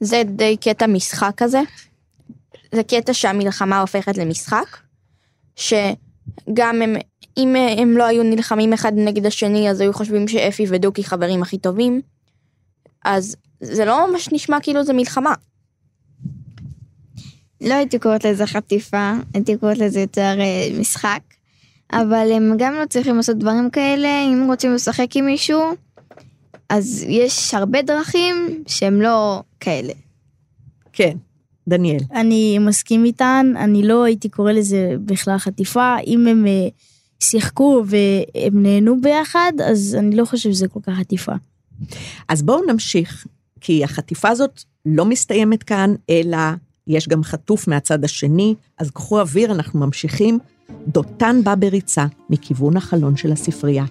זה 0.00 0.22
די 0.24 0.56
קטע 0.56 0.86
משחק 0.86 1.32
כזה. 1.36 1.60
זה 2.74 2.82
קטע 2.82 3.14
שהמלחמה 3.14 3.80
הופכת 3.80 4.18
למשחק, 4.18 4.76
שגם 5.56 6.82
הם, 6.82 6.96
אם 7.36 7.56
הם 7.78 7.96
לא 7.96 8.04
היו 8.04 8.22
נלחמים 8.22 8.72
אחד 8.72 8.92
נגד 8.94 9.26
השני, 9.26 9.70
אז 9.70 9.80
היו 9.80 9.92
חושבים 9.92 10.28
שאפי 10.28 10.64
ודוקי 10.68 11.04
חברים 11.04 11.42
הכי 11.42 11.58
טובים, 11.58 12.00
אז 13.04 13.36
זה 13.60 13.84
לא 13.84 14.10
ממש 14.10 14.28
נשמע 14.32 14.60
כאילו 14.62 14.84
זה 14.84 14.92
מלחמה. 14.92 15.34
לא 17.60 17.74
הייתי 17.74 17.98
קוראת 17.98 18.24
לזה 18.24 18.46
חטיפה, 18.46 19.12
הייתי 19.34 19.56
קוראת 19.56 19.78
לזה 19.78 20.00
יותר 20.00 20.36
אה, 20.40 20.68
משחק, 20.80 21.20
אבל 21.92 22.32
הם 22.32 22.54
גם 22.58 22.74
לא 22.74 22.86
צריכים 22.86 23.16
לעשות 23.16 23.38
דברים 23.38 23.70
כאלה, 23.70 24.08
אם 24.24 24.46
רוצים 24.46 24.74
לשחק 24.74 25.16
עם 25.16 25.26
מישהו, 25.26 25.60
אז 26.68 27.04
יש 27.08 27.54
הרבה 27.54 27.82
דרכים 27.82 28.64
שהם 28.66 29.00
לא 29.00 29.42
כאלה. 29.60 29.92
כן, 30.92 31.16
דניאל. 31.68 32.00
אני 32.12 32.58
מסכים 32.58 33.04
איתן, 33.04 33.52
אני 33.56 33.82
לא 33.82 34.04
הייתי 34.04 34.28
קורא 34.28 34.52
לזה 34.52 34.94
בכלל 35.04 35.38
חטיפה. 35.38 35.96
אם 36.06 36.26
הם 36.26 36.46
אה, 36.46 36.68
שיחקו 37.20 37.84
והם 37.86 38.62
נהנו 38.62 39.00
ביחד, 39.00 39.52
אז 39.64 39.96
אני 39.98 40.16
לא 40.16 40.24
חושב 40.24 40.52
שזה 40.52 40.68
כל 40.68 40.80
כך 40.82 40.92
חטיפה. 40.92 41.32
אז 42.28 42.42
בואו 42.42 42.64
נמשיך, 42.66 43.26
כי 43.60 43.84
החטיפה 43.84 44.28
הזאת 44.28 44.62
לא 44.86 45.04
מסתיימת 45.04 45.62
כאן, 45.62 45.94
אלא 46.10 46.38
יש 46.86 47.08
גם 47.08 47.22
חטוף 47.22 47.68
מהצד 47.68 48.04
השני, 48.04 48.54
אז 48.78 48.90
קחו 48.90 49.20
אוויר, 49.20 49.52
אנחנו 49.52 49.80
ממשיכים. 49.80 50.38
דותן 50.88 51.40
בא 51.44 51.54
בריצה 51.54 52.06
מכיוון 52.30 52.76
החלון 52.76 53.16
של 53.16 53.32
הספרייה. 53.32 53.84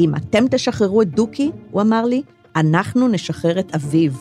אם 0.00 0.14
אתם 0.14 0.44
תשחררו 0.50 1.02
את 1.02 1.14
דוקי, 1.14 1.50
הוא 1.70 1.82
אמר 1.82 2.04
לי, 2.04 2.22
אנחנו 2.56 3.08
נשחרר 3.08 3.60
את 3.60 3.74
אביו. 3.74 4.12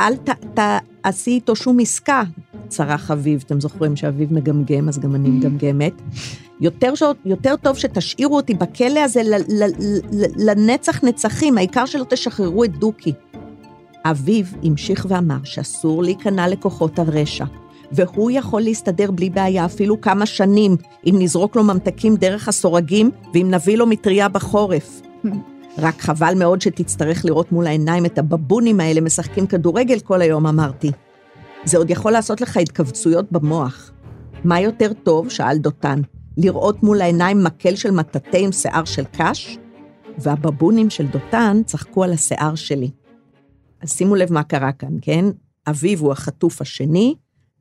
אל 0.00 0.14
תעשי 0.54 1.30
איתו 1.30 1.56
שום 1.56 1.80
עסקה, 1.80 2.22
צרח 2.68 3.10
אביו. 3.10 3.38
אתם 3.46 3.60
זוכרים 3.60 3.96
שאביו 3.96 4.28
מגמגם, 4.30 4.88
אז 4.88 4.98
גם 4.98 5.14
אני 5.14 5.28
מגמגמת. 5.28 5.92
יותר, 6.60 6.94
ש... 6.94 7.02
יותר 7.24 7.56
טוב 7.56 7.78
שתשאירו 7.78 8.36
אותי 8.36 8.54
בכלא 8.54 9.00
הזה 9.00 9.22
ל... 9.22 9.34
ל... 9.48 9.64
ל... 10.12 10.50
לנצח 10.50 11.04
נצחים, 11.04 11.58
העיקר 11.58 11.86
שלא 11.86 12.04
תשחררו 12.08 12.64
את 12.64 12.78
דוקי. 12.78 13.12
אביו 14.04 14.44
המשיך 14.62 15.06
ואמר 15.08 15.38
שאסור 15.44 16.02
להיכנע 16.02 16.48
לכוחות 16.48 16.98
הרשע, 16.98 17.44
והוא 17.92 18.30
יכול 18.30 18.62
להסתדר 18.62 19.10
בלי 19.10 19.30
בעיה 19.30 19.64
אפילו 19.64 20.00
כמה 20.00 20.26
שנים, 20.26 20.76
אם 21.06 21.14
נזרוק 21.18 21.56
לו 21.56 21.64
ממתקים 21.64 22.16
דרך 22.16 22.48
הסורגים 22.48 23.10
ואם 23.34 23.46
נביא 23.50 23.76
לו 23.76 23.86
מטריה 23.86 24.28
בחורף. 24.28 25.00
רק 25.78 26.00
חבל 26.00 26.34
מאוד 26.36 26.60
שתצטרך 26.60 27.24
לראות 27.24 27.52
מול 27.52 27.66
העיניים 27.66 28.06
את 28.06 28.18
הבבונים 28.18 28.80
האלה 28.80 29.00
משחקים 29.00 29.46
כדורגל 29.46 30.00
כל 30.00 30.22
היום, 30.22 30.46
אמרתי. 30.46 30.90
זה 31.64 31.78
עוד 31.78 31.90
יכול 31.90 32.12
לעשות 32.12 32.40
לך 32.40 32.56
התכווצויות 32.56 33.32
במוח. 33.32 33.92
מה 34.44 34.60
יותר 34.60 34.92
טוב? 35.02 35.28
שאל 35.28 35.58
דותן. 35.58 36.00
לראות 36.36 36.82
מול 36.82 37.00
העיניים 37.00 37.44
מקל 37.44 37.74
של 37.74 37.90
מטאטא 37.90 38.36
עם 38.36 38.52
שיער 38.52 38.84
של 38.84 39.04
קש? 39.18 39.58
והבבונים 40.18 40.90
של 40.90 41.06
דותן 41.06 41.60
צחקו 41.66 42.04
על 42.04 42.12
השיער 42.12 42.54
שלי. 42.54 42.90
אז 43.80 43.92
שימו 43.92 44.14
לב 44.14 44.32
מה 44.32 44.42
קרה 44.42 44.72
כאן, 44.72 44.96
כן? 45.02 45.24
אביו 45.66 45.98
הוא 45.98 46.12
החטוף 46.12 46.60
השני 46.60 47.14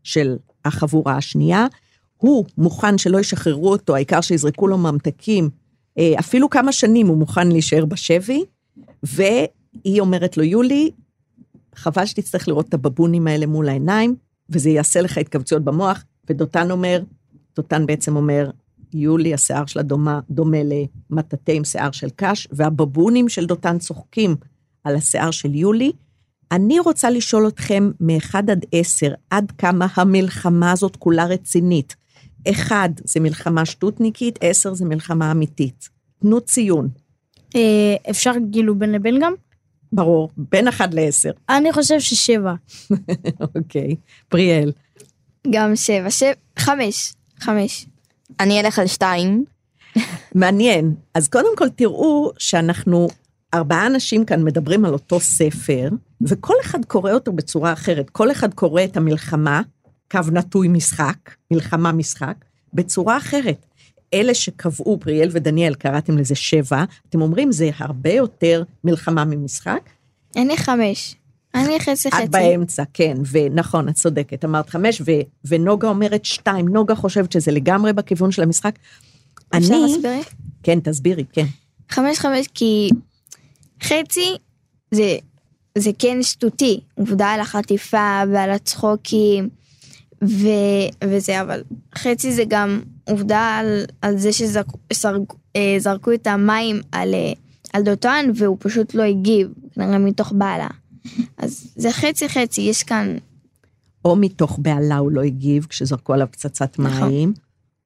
של 0.03 0.37
החבורה 0.65 1.17
השנייה, 1.17 1.67
הוא 2.17 2.45
מוכן 2.57 2.97
שלא 2.97 3.19
ישחררו 3.19 3.71
אותו, 3.71 3.95
העיקר 3.95 4.21
שיזרקו 4.21 4.67
לו 4.67 4.77
ממתקים, 4.77 5.49
אה, 5.97 6.13
אפילו 6.19 6.49
כמה 6.49 6.71
שנים 6.71 7.07
הוא 7.07 7.17
מוכן 7.17 7.47
להישאר 7.47 7.85
בשבי, 7.85 8.43
והיא 9.03 9.99
אומרת 9.99 10.37
לו, 10.37 10.43
יולי, 10.43 10.91
חבל 11.75 12.05
שתצטרך 12.05 12.47
לראות 12.47 12.69
את 12.69 12.73
הבבונים 12.73 13.27
האלה 13.27 13.45
מול 13.45 13.69
העיניים, 13.69 14.15
וזה 14.49 14.69
יעשה 14.69 15.01
לך 15.01 15.17
התכווצויות 15.17 15.63
במוח, 15.63 16.03
ודותן 16.29 16.71
אומר, 16.71 17.01
דותן 17.55 17.85
בעצם 17.85 18.15
אומר, 18.15 18.49
יולי, 18.93 19.33
השיער 19.33 19.65
שלה 19.65 19.81
דומה, 19.81 20.19
דומה 20.29 20.57
למטאטא 20.63 21.51
עם 21.51 21.63
שיער 21.63 21.91
של 21.91 22.09
קש, 22.15 22.47
והבבונים 22.51 23.29
של 23.29 23.45
דותן 23.45 23.79
צוחקים 23.79 24.35
על 24.83 24.95
השיער 24.95 25.31
של 25.31 25.55
יולי. 25.55 25.91
אני 26.51 26.79
רוצה 26.79 27.09
לשאול 27.09 27.47
אתכם 27.47 27.91
מאחד 27.99 28.49
עד 28.49 28.65
עשר, 28.71 29.13
עד 29.29 29.51
כמה 29.57 29.87
המלחמה 29.93 30.71
הזאת 30.71 30.95
כולה 30.95 31.25
רצינית. 31.25 31.95
אחד, 32.49 32.89
זה 33.03 33.19
מלחמה 33.19 33.65
שטותניקית, 33.65 34.39
עשר, 34.41 34.73
זה 34.73 34.85
מלחמה 34.85 35.31
אמיתית. 35.31 35.89
תנו 36.21 36.41
ציון. 36.41 36.89
אה, 37.55 37.95
אפשר 38.09 38.31
כאילו 38.51 38.75
בין 38.75 38.91
לבין 38.91 39.19
גם? 39.21 39.33
ברור, 39.93 40.29
בין 40.37 40.67
אחד 40.67 40.93
לעשר. 40.93 41.31
אני 41.49 41.73
חושב 41.73 41.99
ששבע. 41.99 42.53
אוקיי. 43.55 43.95
פריאל. 44.29 44.71
גם 45.49 45.75
שבע, 45.75 46.09
שבע, 46.09 46.31
חמש, 46.59 47.13
חמש. 47.39 47.85
אני 48.39 48.59
אלך 48.59 48.79
על 48.79 48.87
שתיים. 48.87 49.45
מעניין. 50.35 50.95
אז 51.13 51.27
קודם 51.27 51.55
כל 51.57 51.69
תראו 51.69 52.31
שאנחנו, 52.37 53.07
ארבעה 53.53 53.87
אנשים 53.87 54.25
כאן 54.25 54.43
מדברים 54.43 54.85
על 54.85 54.93
אותו 54.93 55.19
ספר, 55.19 55.89
וכל 56.21 56.53
אחד 56.61 56.85
קורא 56.85 57.11
אותו 57.11 57.31
בצורה 57.31 57.73
אחרת. 57.73 58.09
כל 58.09 58.31
אחד 58.31 58.53
קורא 58.53 58.83
את 58.83 58.97
המלחמה, 58.97 59.61
קו 60.11 60.19
נטוי 60.31 60.67
משחק, 60.67 61.17
מלחמה 61.51 61.91
משחק, 61.91 62.35
בצורה 62.73 63.17
אחרת. 63.17 63.65
אלה 64.13 64.33
שקבעו, 64.33 64.99
פריאל 64.99 65.29
ודניאל, 65.31 65.73
קראתם 65.73 66.17
לזה 66.17 66.35
שבע, 66.35 66.83
אתם 67.09 67.21
אומרים, 67.21 67.51
זה 67.51 67.69
הרבה 67.77 68.13
יותר 68.13 68.63
מלחמה 68.83 69.25
ממשחק. 69.25 69.89
אני 70.35 70.57
חמש. 70.57 71.15
אני 71.55 71.79
חצי 71.79 72.11
חצי. 72.11 72.23
את 72.23 72.29
באמצע, 72.29 72.83
כן, 72.93 73.17
ונכון, 73.31 73.89
את 73.89 73.95
צודקת, 73.95 74.45
אמרת 74.45 74.69
חמש, 74.69 75.01
ו, 75.01 75.11
ונוגה 75.45 75.87
אומרת 75.87 76.25
שתיים. 76.25 76.67
נוגה 76.67 76.95
חושבת 76.95 77.31
שזה 77.31 77.51
לגמרי 77.51 77.93
בכיוון 77.93 78.31
של 78.31 78.41
המשחק. 78.41 78.79
אפשר 79.57 79.73
אני... 79.73 79.81
להסביר? 79.81 80.23
כן, 80.63 80.79
תסבירי, 80.79 81.25
כן. 81.33 81.45
חמש 81.89 82.19
חמש 82.19 82.47
כי 82.53 82.89
חצי 83.83 84.35
זה, 84.91 85.17
זה 85.77 85.91
כן 85.99 86.23
שטותי, 86.23 86.79
עובדה 86.95 87.27
על 87.27 87.39
החטיפה 87.39 88.21
ועל 88.33 88.49
הצחוקים 88.49 89.49
ו, 90.23 90.47
וזה, 91.03 91.41
אבל 91.41 91.63
חצי 91.95 92.31
זה 92.31 92.43
גם 92.47 92.81
עובדה 93.09 93.57
על, 93.59 93.83
על 94.01 94.17
זה 94.17 94.29
שזרקו 94.33 96.11
אה, 96.11 96.15
את 96.15 96.27
המים 96.27 96.81
על, 96.91 97.13
אה, 97.13 97.33
על 97.73 97.83
דותן 97.83 98.31
והוא 98.35 98.57
פשוט 98.59 98.93
לא 98.93 99.03
הגיב, 99.03 99.47
כנראה 99.75 99.97
מתוך 99.97 100.33
בעלה. 100.35 100.67
אז 101.37 101.73
זה 101.75 101.91
חצי 101.91 102.29
חצי, 102.29 102.61
יש 102.61 102.83
כאן... 102.83 103.17
או 104.05 104.15
מתוך 104.15 104.59
בהלה 104.61 104.97
הוא 104.97 105.11
לא 105.11 105.21
הגיב 105.21 105.65
כשזרקו 105.69 106.13
עליו 106.13 106.27
פצצת 106.31 106.79
נכון. 106.79 107.33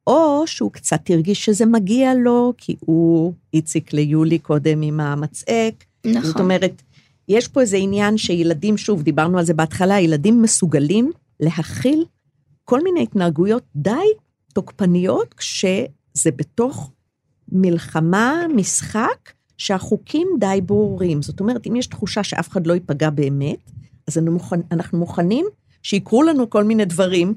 או 0.08 0.44
שהוא 0.46 0.72
קצת 0.72 1.10
הרגיש 1.10 1.46
שזה 1.46 1.66
מגיע 1.66 2.14
לו, 2.14 2.54
כי 2.58 2.76
הוא 2.80 3.34
הציק 3.54 3.94
ליולי 3.94 4.40
קודם 4.40 4.82
עם 4.82 5.00
המצעק. 5.00 5.86
נכון. 6.06 6.22
זאת 6.24 6.40
אומרת, 6.40 6.82
יש 7.28 7.48
פה 7.48 7.62
איזה 7.62 7.78
עניין 7.78 8.18
שילדים, 8.18 8.78
שוב, 8.78 9.02
דיברנו 9.02 9.38
על 9.38 9.46
זה 9.46 9.54
בהתחלה, 9.54 10.00
ילדים 10.00 10.42
מסוגלים 10.42 11.12
להכיל 11.40 12.06
כל 12.66 12.84
מיני 12.84 13.04
התנהגויות 13.04 13.64
די 13.76 13.92
תוקפניות, 14.54 15.34
כשזה 15.34 16.32
בתוך 16.36 16.92
מלחמה, 17.52 18.46
משחק, 18.56 19.32
שהחוקים 19.58 20.28
די 20.40 20.60
ברורים. 20.66 21.22
זאת 21.22 21.40
אומרת, 21.40 21.68
אם 21.68 21.76
יש 21.76 21.88
תחושה 21.88 22.24
שאף 22.24 22.50
אחד 22.50 22.68
לא 22.68 22.74
ייפגע 22.74 23.10
באמת, 23.10 23.72
אז 24.08 24.18
אנחנו 24.72 24.98
מוכנים 24.98 25.46
שיקרו 25.84 26.24
לנו 26.24 26.50
כל 26.50 26.64
מיני 26.64 26.86
דברים, 26.86 27.34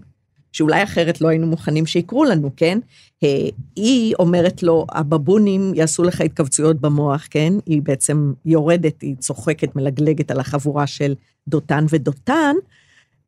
שאולי 0.52 0.82
אחרת 0.82 1.20
לא 1.20 1.28
היינו 1.28 1.46
מוכנים 1.46 1.87
שיקרו 1.87 2.24
לנו, 2.24 2.50
כן? 2.56 2.78
אה, 3.24 3.48
היא 3.76 4.14
אומרת 4.18 4.62
לו, 4.62 4.87
הבבונים 4.92 5.72
יעשו 5.74 6.02
לך 6.02 6.20
התכווצויות 6.20 6.80
במוח, 6.80 7.26
כן? 7.30 7.52
היא 7.66 7.82
בעצם 7.82 8.32
יורדת, 8.44 9.02
היא 9.02 9.16
צוחקת, 9.16 9.76
מלגלגת 9.76 10.30
על 10.30 10.40
החבורה 10.40 10.87
של 10.87 11.14
דותן, 11.48 11.85
ודותן 11.88 12.54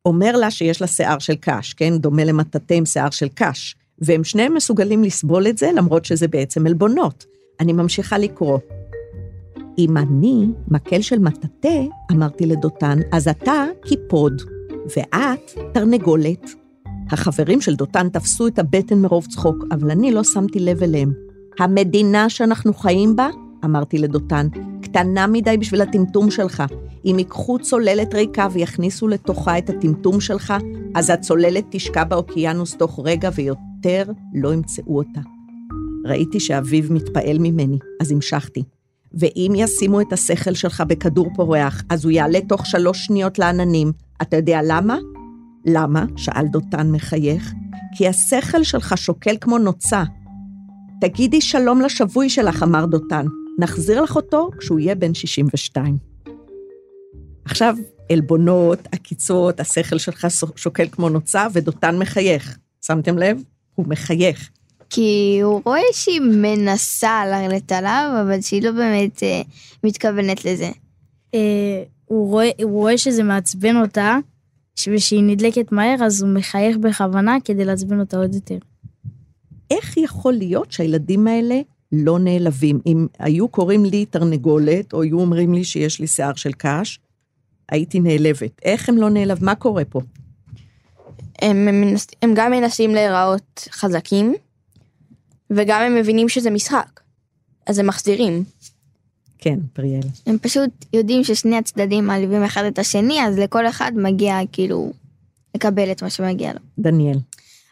אומר 0.05 0.37
לה 0.37 0.51
שיש 0.51 0.81
לה 0.81 0.87
שיער 0.87 1.19
של 1.19 1.35
קש, 1.39 1.73
כן? 1.73 1.97
דומה 1.97 2.23
למטאטא 2.23 2.73
עם 2.73 2.85
שיער 2.85 3.09
של 3.09 3.27
קש. 3.35 3.75
והם 4.01 4.23
שניהם 4.23 4.53
מסוגלים 4.53 5.03
לסבול 5.03 5.47
את 5.47 5.57
זה, 5.57 5.71
למרות 5.75 6.05
שזה 6.05 6.27
בעצם 6.27 6.67
עלבונות. 6.67 7.25
אני 7.59 7.73
ממשיכה 7.73 8.17
לקרוא. 8.17 8.59
אם 9.77 9.97
אני 9.97 10.45
מקל 10.67 11.01
של 11.01 11.19
מטאטא, 11.19 11.81
אמרתי 12.11 12.45
לדותן, 12.45 12.99
אז 13.11 13.27
אתה 13.27 13.65
קיפוד, 13.85 14.41
ואת 14.97 15.51
תרנגולת. 15.73 16.49
החברים 17.11 17.61
של 17.61 17.75
דותן 17.75 18.09
תפסו 18.09 18.47
את 18.47 18.59
הבטן 18.59 19.01
מרוב 19.01 19.25
צחוק, 19.25 19.57
אבל 19.71 19.91
אני 19.91 20.11
לא 20.11 20.23
שמתי 20.23 20.59
לב 20.59 20.83
אליהם. 20.83 21.13
המדינה 21.59 22.29
שאנחנו 22.29 22.73
חיים 22.73 23.15
בה, 23.15 23.29
אמרתי 23.65 23.97
לדותן, 23.97 24.47
קטנה 24.81 25.27
מדי 25.27 25.57
בשביל 25.57 25.81
הטמטום 25.81 26.31
שלך. 26.31 26.63
אם 27.05 27.15
ייקחו 27.17 27.59
צוללת 27.59 28.13
ריקה 28.13 28.47
ויכניסו 28.51 29.07
לתוכה 29.07 29.57
את 29.57 29.69
הטמטום 29.69 30.21
שלך, 30.21 30.53
אז 30.95 31.09
הצוללת 31.09 31.65
תשקע 31.69 32.03
באוקיינוס 32.03 32.75
תוך 32.75 32.99
רגע 33.03 33.29
ויותר 33.35 34.11
לא 34.33 34.53
ימצאו 34.53 34.97
אותה. 34.97 35.21
ראיתי 36.05 36.39
שאביו 36.39 36.83
מתפעל 36.89 37.37
ממני, 37.39 37.77
אז 38.01 38.11
המשכתי. 38.11 38.63
ואם 39.13 39.53
ישימו 39.55 40.01
את 40.01 40.13
השכל 40.13 40.53
שלך 40.53 40.83
בכדור 40.87 41.29
פורח, 41.35 41.83
אז 41.89 42.05
הוא 42.05 42.11
יעלה 42.11 42.39
תוך 42.49 42.65
שלוש 42.65 43.05
שניות 43.05 43.39
לעננים. 43.39 43.91
אתה 44.21 44.37
יודע 44.37 44.59
למה? 44.63 44.97
למה? 45.65 46.05
שאל 46.15 46.45
דותן 46.47 46.91
מחייך. 46.91 47.53
כי 47.97 48.07
השכל 48.07 48.63
שלך 48.63 48.97
שוקל 48.97 49.35
כמו 49.41 49.57
נוצה. 49.57 50.03
תגידי 51.01 51.41
שלום 51.41 51.81
לשבוי 51.81 52.29
שלך, 52.29 52.63
אמר 52.63 52.85
דותן. 52.85 53.25
נחזיר 53.59 54.01
לך 54.01 54.15
אותו 54.15 54.49
כשהוא 54.59 54.79
יהיה 54.79 54.95
בן 54.95 55.13
62. 55.13 55.97
עכשיו, 57.45 57.75
עלבונות, 58.11 58.79
עקיצות, 58.91 59.59
השכל 59.59 59.97
שלך 59.97 60.27
שוקל 60.55 60.87
כמו 60.91 61.09
נוצה, 61.09 61.47
ודותן 61.53 61.97
מחייך. 61.99 62.57
שמתם 62.85 63.17
לב? 63.17 63.43
הוא 63.75 63.85
מחייך. 63.87 64.49
כי 64.89 65.39
הוא 65.43 65.61
רואה 65.65 65.81
שהיא 65.93 66.21
מנסה 66.21 67.25
לרדת 67.25 67.71
עליו, 67.71 68.17
אבל 68.21 68.41
שהיא 68.41 68.63
לא 68.63 68.71
באמת 68.71 69.23
אה, 69.23 69.41
מתכוונת 69.83 70.45
לזה. 70.45 70.69
אה, 71.33 71.83
הוא, 72.05 72.29
רואה, 72.29 72.49
הוא 72.63 72.71
רואה 72.71 72.97
שזה 72.97 73.23
מעצבן 73.23 73.75
אותה, 73.75 74.17
ושהיא 74.87 75.23
נדלקת 75.23 75.71
מהר, 75.71 75.95
אז 76.05 76.21
הוא 76.21 76.29
מחייך 76.29 76.77
בכוונה 76.77 77.37
כדי 77.45 77.65
לעצבן 77.65 77.99
אותה 77.99 78.17
עוד 78.17 78.35
יותר. 78.35 78.57
איך 79.71 79.97
יכול 79.97 80.33
להיות 80.33 80.71
שהילדים 80.71 81.27
האלה 81.27 81.61
לא 81.91 82.19
נעלבים? 82.19 82.79
אם 82.85 83.07
היו 83.19 83.47
קוראים 83.47 83.85
לי 83.85 84.05
תרנגולת, 84.05 84.93
או 84.93 85.01
היו 85.01 85.19
אומרים 85.19 85.53
לי 85.53 85.63
שיש 85.63 85.99
לי 85.99 86.07
שיער 86.07 86.35
של 86.35 86.51
קש, 86.57 86.99
הייתי 87.71 87.99
נעלבת. 87.99 88.61
איך 88.65 88.89
הם 88.89 88.97
לא 88.97 89.09
נעלב? 89.09 89.43
מה 89.43 89.55
קורה 89.55 89.85
פה? 89.85 90.01
הם, 91.41 91.67
הם, 91.67 91.81
מנס, 91.81 92.07
הם 92.21 92.33
גם 92.35 92.51
מנסים 92.51 92.95
להיראות 92.95 93.67
חזקים, 93.71 94.35
וגם 95.51 95.81
הם 95.81 95.95
מבינים 95.95 96.29
שזה 96.29 96.49
משחק. 96.49 96.99
אז 97.65 97.79
הם 97.79 97.87
מחזירים. 97.87 98.43
כן, 99.39 99.59
פריאל. 99.73 100.01
הם 100.25 100.37
פשוט 100.41 100.85
יודעים 100.93 101.23
ששני 101.23 101.57
הצדדים 101.57 102.07
מעליבים 102.07 102.43
אחד 102.43 102.63
את 102.63 102.79
השני, 102.79 103.27
אז 103.27 103.37
לכל 103.37 103.67
אחד 103.67 103.91
מגיע 103.95 104.37
כאילו 104.51 104.91
לקבל 105.55 105.91
את 105.91 106.03
מה 106.03 106.09
שמגיע 106.09 106.53
לו. 106.53 106.59
דניאל. 106.79 107.17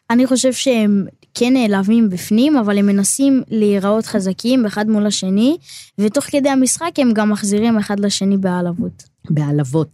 אני 0.09 0.27
חושב 0.27 0.53
שהם 0.53 1.05
כן 1.33 1.53
נעלבים 1.53 2.09
בפנים, 2.09 2.57
אבל 2.57 2.77
הם 2.77 2.85
מנסים 2.85 3.43
להיראות 3.47 4.05
חזקים 4.05 4.65
אחד 4.65 4.89
מול 4.89 5.05
השני, 5.05 5.57
ותוך 5.97 6.25
כדי 6.25 6.49
המשחק 6.49 6.91
הם 6.97 7.13
גם 7.13 7.29
מחזירים 7.29 7.77
אחד 7.77 7.99
לשני 7.99 8.37
בהעלבות. 8.37 9.03
בהעלבות. 9.29 9.89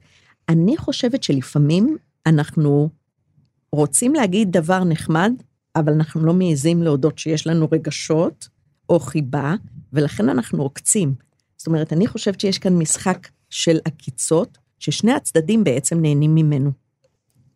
אני 0.50 0.78
חושבת 0.78 1.24
שלפעמים 1.24 1.98
אנחנו 2.26 2.90
רוצים 3.72 4.14
להגיד 4.14 4.52
דבר 4.52 4.84
נחמד, 4.84 5.34
אבל 5.76 5.94
אנחנו 5.94 6.26
לא 6.26 6.34
מעיזים 6.34 6.84
להודות 6.84 7.20
שיש 7.20 7.48
לנו 7.48 7.68
רגשות 7.72 8.48
או 8.90 9.00
חיבה, 9.00 9.56
ולכן 9.94 10.30
אנחנו 10.30 10.64
עוקצים. 10.64 11.14
זאת 11.64 11.68
אומרת, 11.68 11.94
אני 11.94 12.08
חושבת 12.08 12.40
שיש 12.40 12.58
כאן 12.58 12.78
משחק 12.78 13.28
של 13.50 13.80
עקיצות, 13.86 14.58
ששני 14.80 15.14
הצדדים 15.14 15.64
בעצם 15.64 16.02
נהנים 16.02 16.36
ממנו. 16.36 16.72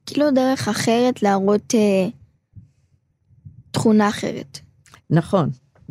כאילו 0.06 0.32
דרך 0.32 0.68
אחרת 0.68 1.24
להראות 1.24 1.76
אה, 1.76 2.08
תכונה 3.72 4.10
אחרת. 4.10 4.60
נכון, 5.10 5.50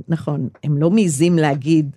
נכון. 0.09 0.49
הם 0.65 0.79
לא 0.79 0.91
מעיזים 0.91 1.39
להגיד, 1.39 1.97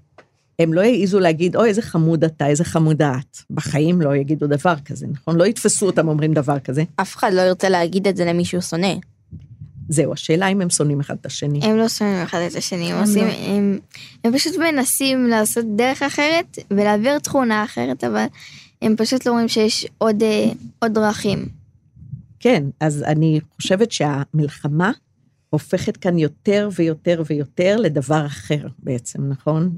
הם 0.60 0.74
לא 0.74 0.82
יעזו 0.82 1.20
להגיד, 1.20 1.56
אוי, 1.56 1.70
איזה 1.70 1.82
חמוד 1.82 2.24
אתה, 2.24 2.48
איזה 2.48 2.64
חמודה 2.64 3.14
את. 3.20 3.38
בחיים 3.50 4.02
לא 4.02 4.16
יגידו 4.16 4.48
דבר 4.48 4.76
כזה, 4.86 5.08
נכון? 5.08 5.36
לא 5.38 5.44
יתפסו 5.44 5.86
אותם 5.86 6.08
אומרים 6.08 6.34
דבר 6.34 6.60
כזה. 6.60 6.84
אף 6.96 7.16
אחד 7.16 7.34
לא 7.34 7.42
ירצה 7.42 7.70
להגיד 7.70 8.08
את 8.08 8.18
זה 8.18 8.26
למישהו 8.26 8.62
שונא. 8.62 8.96
זהו, 9.90 10.14
השאלה 10.14 10.48
אם 10.48 10.62
הם 10.62 10.70
שונאים 10.70 11.00
אחד 11.00 11.16
את 11.22 11.26
השני. 11.26 11.60
הם 11.64 11.78
לא 11.78 11.88
שונאים 11.88 12.24
אחד 12.24 12.40
את 12.52 12.56
השני, 12.56 12.94
הם 12.94 13.02
עושים, 13.02 13.28
לא. 13.28 13.32
הם, 13.32 13.80
הם 14.24 14.34
פשוט 14.34 14.56
מנסים 14.56 15.28
לעשות 15.28 15.66
דרך 15.76 16.04
אחרת 16.04 16.60
ולהעביר 16.72 17.20
תכונה 17.20 17.64
אחרת, 17.64 18.04
אבל 18.04 18.26
הם 18.82 18.96
פשוט 18.98 19.26
לא 19.26 19.32
רואים 19.32 19.48
שיש 19.48 19.88
עוד, 19.98 20.24
אה, 20.24 20.52
עוד 20.80 20.94
דרכים. 20.94 21.46
כן, 22.40 22.64
אז 22.80 23.04
אני 23.04 23.40
חושבת 23.56 23.92
שהמלחמה 23.92 24.92
הופכת 25.50 25.98
כאן 25.98 26.18
יותר 26.18 26.70
ויותר 26.76 27.24
ויותר 27.26 27.78
לדבר 27.78 28.26
אחר 28.26 28.68
בעצם, 28.80 29.30
נכון? 29.30 29.72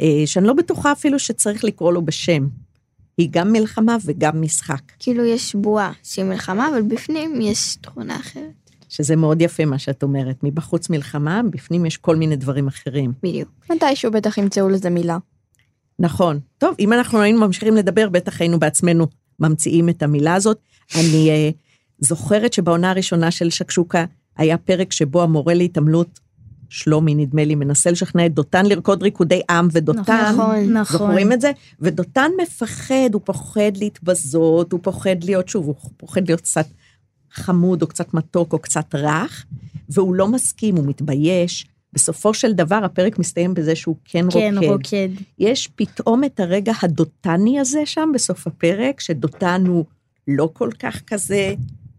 אה, 0.00 0.22
שאני 0.26 0.46
לא 0.46 0.52
בטוחה 0.52 0.92
אפילו 0.92 1.18
שצריך 1.18 1.64
לקרוא 1.64 1.92
לו 1.92 2.02
בשם. 2.02 2.48
היא 3.18 3.28
גם 3.30 3.52
מלחמה 3.52 3.96
וגם 4.04 4.42
משחק, 4.42 4.82
כאילו 4.98 5.24
יש 5.24 5.54
בועה 5.54 5.92
שהיא 6.02 6.24
מלחמה, 6.24 6.68
אבל 6.68 6.82
בפנים 6.82 7.40
יש 7.40 7.76
תכונה 7.76 8.16
אחרת. 8.16 8.63
שזה 8.96 9.16
מאוד 9.16 9.42
יפה 9.42 9.64
מה 9.64 9.78
שאת 9.78 10.02
אומרת. 10.02 10.36
מבחוץ 10.42 10.90
מלחמה, 10.90 11.40
בפנים 11.50 11.86
יש 11.86 11.96
כל 11.96 12.16
מיני 12.16 12.36
דברים 12.36 12.68
אחרים. 12.68 13.12
בדיוק. 13.22 13.48
מתישהו 13.70 14.10
בטח 14.10 14.38
ימצאו 14.38 14.68
לזה 14.68 14.90
מילה. 14.90 15.18
נכון. 15.98 16.40
טוב, 16.58 16.74
אם 16.78 16.92
אנחנו 16.92 17.20
היינו 17.20 17.40
ממשיכים 17.40 17.76
לדבר, 17.76 18.08
בטח 18.08 18.40
היינו 18.40 18.58
בעצמנו 18.58 19.06
ממציאים 19.40 19.88
את 19.88 20.02
המילה 20.02 20.34
הזאת. 20.34 20.58
אני 20.94 21.30
אה, 21.30 21.50
זוכרת 21.98 22.52
שבעונה 22.52 22.90
הראשונה 22.90 23.30
של 23.30 23.50
שקשוקה 23.50 24.04
היה 24.36 24.58
פרק 24.58 24.92
שבו 24.92 25.22
המורה 25.22 25.54
להתעמלות, 25.54 26.20
שלומי 26.68 27.14
נדמה 27.14 27.44
לי, 27.44 27.54
מנסה 27.54 27.90
לשכנע 27.90 28.26
את 28.26 28.34
דותן 28.34 28.66
לרקוד 28.66 29.02
ריקודי 29.02 29.40
עם, 29.50 29.68
ודותן, 29.72 30.32
נכון. 30.32 30.72
נכון. 30.72 30.98
זוכרים 30.98 31.32
את 31.32 31.40
זה? 31.40 31.50
ודותן 31.80 32.30
מפחד, 32.42 33.10
הוא 33.12 33.22
פוחד 33.24 33.76
להתבזות, 33.76 34.72
הוא 34.72 34.80
פוחד 34.82 35.24
להיות, 35.24 35.48
שוב, 35.48 35.66
הוא 35.66 35.74
פוחד 35.96 36.28
להיות 36.28 36.40
קצת 36.40 36.66
חמוד, 37.34 37.82
או 37.82 37.86
קצת 37.86 38.14
מתוק, 38.14 38.52
או 38.52 38.58
קצת 38.58 38.94
רך, 38.94 39.44
והוא 39.88 40.14
לא 40.14 40.28
מסכים, 40.28 40.76
הוא 40.76 40.86
מתבייש. 40.86 41.66
בסופו 41.92 42.34
של 42.34 42.52
דבר, 42.52 42.80
הפרק 42.84 43.18
מסתיים 43.18 43.54
בזה 43.54 43.76
שהוא 43.76 43.96
כן, 44.04 44.24
כן, 44.30 44.54
רוקד. 44.56 44.68
רוקד. 44.68 45.08
יש 45.38 45.68
פתאום 45.76 46.24
את 46.24 46.40
הרגע 46.40 46.72
הדותני 46.82 47.60
הזה 47.60 47.80
שם 47.84 48.10
בסוף 48.14 48.46
הפרק, 48.46 49.00
שדותן 49.00 49.64
הוא 49.66 49.84
לא 50.28 50.50
כל 50.52 50.70
כך 50.78 51.02
כזה 51.06 51.54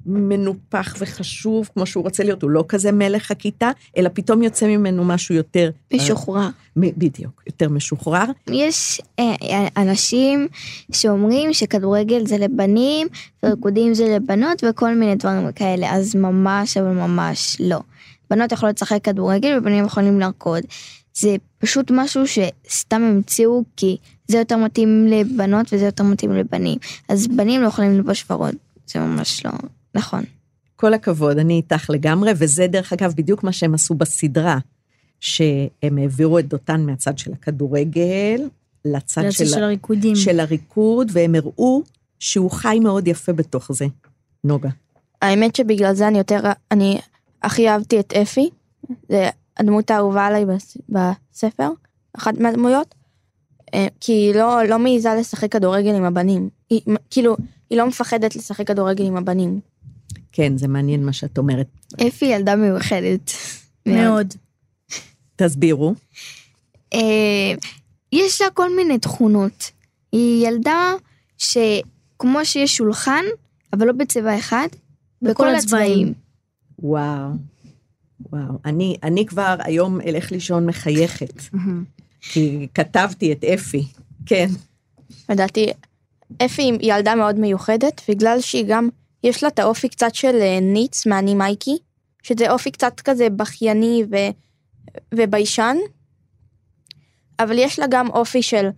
מנופח 0.06 0.96
וחשוב 1.00 1.70
כמו 1.74 1.86
שהוא 1.86 2.04
רוצה 2.04 2.24
להיות, 2.24 2.42
הוא 2.42 2.50
לא 2.50 2.66
כזה 2.68 2.92
מלך 2.92 3.32
הכיתה, 3.32 3.72
אלא 3.98 4.10
פתאום 4.14 4.44
יוצא 4.44 4.68
ממנו 4.68 5.04
משהו 5.04 5.36
יותר... 5.36 5.70
משוחרר. 5.94 6.48
מ- 6.76 7.00
בדיוק, 7.00 7.44
יותר 7.48 7.70
משוחרר. 7.70 8.26
יש 8.52 9.02
אה, 9.20 9.36
אה, 9.42 9.68
אנשים 9.78 10.48
שאומרים 10.92 11.54
שכדורגל 11.54 12.26
זה 12.26 12.38
לבנים 12.38 13.08
וריקודים 13.46 13.94
זה 13.94 14.16
לבנות 14.16 14.64
וכל 14.70 14.96
מיני 14.96 15.16
דברים 15.16 15.52
כאלה, 15.52 15.96
אז 15.96 16.16
ממש 16.16 16.78
אבל 16.78 16.92
ממש 16.92 17.58
לא. 17.60 17.80
בנות 18.30 18.52
יכולות 18.52 18.76
לשחק 18.76 19.04
כדורגל 19.04 19.58
ובנים 19.58 19.86
יכולים 19.86 20.20
לרקוד. 20.20 20.64
זה 21.14 21.36
פשוט 21.58 21.92
משהו 21.92 22.24
שסתם 22.28 23.02
המציאו 23.02 23.64
כי 23.78 23.98
זה 24.28 24.38
יותר 24.38 24.58
מתאים 24.58 25.08
לבנות 25.08 25.74
וזה 25.74 25.86
יותר 25.86 26.04
מתאים 26.04 26.32
לבנים. 26.32 26.78
אז 27.10 27.28
בנים 27.28 27.62
לא 27.62 27.68
יכולים 27.68 27.94
ללבוש 27.94 28.26
ורוד, 28.30 28.56
זה 28.88 29.00
ממש 29.00 29.46
לא 29.46 29.52
נכון. 29.96 30.24
כל 30.76 30.94
הכבוד, 30.94 31.38
אני 31.38 31.54
איתך 31.54 31.90
לגמרי, 31.90 32.32
וזה 32.38 32.68
דרך 32.68 32.94
אגב 32.94 33.14
בדיוק 33.18 33.44
מה 33.44 33.52
שהם 33.52 33.74
עשו 33.74 33.94
בסדרה, 33.94 34.58
שהם 35.20 35.98
העבירו 35.98 36.40
את 36.40 36.48
דותן 36.48 36.82
מהצד 36.82 37.18
של 37.18 37.34
הכדורגל 37.34 38.42
לצד 38.86 39.32
של, 39.32 39.46
של 39.46 39.64
הריקודים. 39.64 40.16
של 40.16 40.40
הריקוד, 40.40 41.12
והם 41.14 41.36
הראו 41.36 41.84
שהוא 42.20 42.52
חי 42.52 42.80
מאוד 42.84 43.08
יפה 43.08 43.34
בתוך 43.34 43.72
זה. 43.72 43.86
נוגה. 44.44 44.70
האמת 45.22 45.56
שבגלל 45.56 45.94
זה 45.94 46.08
אני 46.08 46.18
יותר, 46.18 46.40
אני 46.72 47.00
הכי 47.44 47.70
אהבתי 47.70 48.00
את 48.00 48.14
אפי, 48.14 48.50
זה 49.10 49.30
הדמות 49.58 49.92
האהובה 49.92 50.26
עליי 50.26 50.46
בס- 50.46 50.78
בספר, 50.90 51.70
אחת 52.18 52.38
מהדמויות, 52.38 52.96
אה, 53.74 53.88
כי 54.00 54.12
היא 54.12 54.36
לא, 54.36 54.64
לא 54.64 54.80
מעיזה 54.80 55.10
לשחק 55.20 55.52
כדורגל 55.52 55.96
עם 55.96 56.04
הבנים, 56.04 56.50
היא, 56.70 56.82
כאילו, 57.10 57.38
היא 57.70 57.78
לא 57.78 57.88
מפחדת 57.88 58.36
לשחק 58.36 58.68
כדורגל 58.68 59.06
עם 59.06 59.18
הבנים. 59.18 59.60
כן, 60.36 60.58
זה 60.58 60.68
מעניין 60.68 61.06
מה 61.06 61.14
שאת 61.14 61.38
אומרת. 61.38 61.68
אפי 62.08 62.26
ילדה 62.26 62.56
מיוחדת. 62.56 63.32
מאוד. 63.86 64.34
תסבירו. 65.36 65.94
אה, 66.94 67.54
יש 68.12 68.42
לה 68.42 68.50
כל 68.54 68.76
מיני 68.76 69.00
תכונות. 69.00 69.72
היא 70.12 70.48
ילדה 70.48 70.94
שכמו 71.38 72.46
שיש 72.46 72.78
שולחן, 72.78 73.24
אבל 73.74 73.88
לא 73.88 73.94
בצבע 73.94 74.38
אחד, 74.38 74.68
בכל. 75.22 75.56
הצבעים. 75.56 76.14
וואו, 76.80 77.30
וואו. 78.32 78.60
אני, 78.66 78.98
אני 79.04 79.26
כבר 79.26 79.56
היום 79.60 80.02
אלך 80.02 80.32
לישון 80.32 80.66
מחייכת, 80.66 81.42
כי 82.22 82.68
כתבתי 82.74 83.32
את 83.32 83.44
אפי. 83.44 83.84
כן, 84.26 84.48
לדעתי, 85.30 85.68
אפי 86.46 86.62
היא 86.62 86.94
ילדה 86.94 87.16
מאוד 87.16 87.36
מיוחדת, 87.36 88.02
בגלל 88.10 88.42
שהיא 88.42 88.66
גם, 88.68 88.90
יש 89.26 89.44
לה 89.44 89.50
את 89.50 89.60
האופי 89.60 89.90
קצת 89.90 90.16
של 90.16 90.36
אה, 90.42 90.60
ניץ 90.62 91.06
מאני 91.06 91.36
מייקי, 91.36 91.78
שזה 92.24 92.52
אופי 92.52 92.72
קצת 92.72 93.00
כזה 93.00 93.30
בכייני 93.30 94.04
ו, 94.12 94.16
וביישן, 95.14 95.78
אבל 97.40 97.60
יש 97.60 97.80
לה 97.80 97.86
גם 97.90 98.10
אופי 98.10 98.42
של 98.42 98.70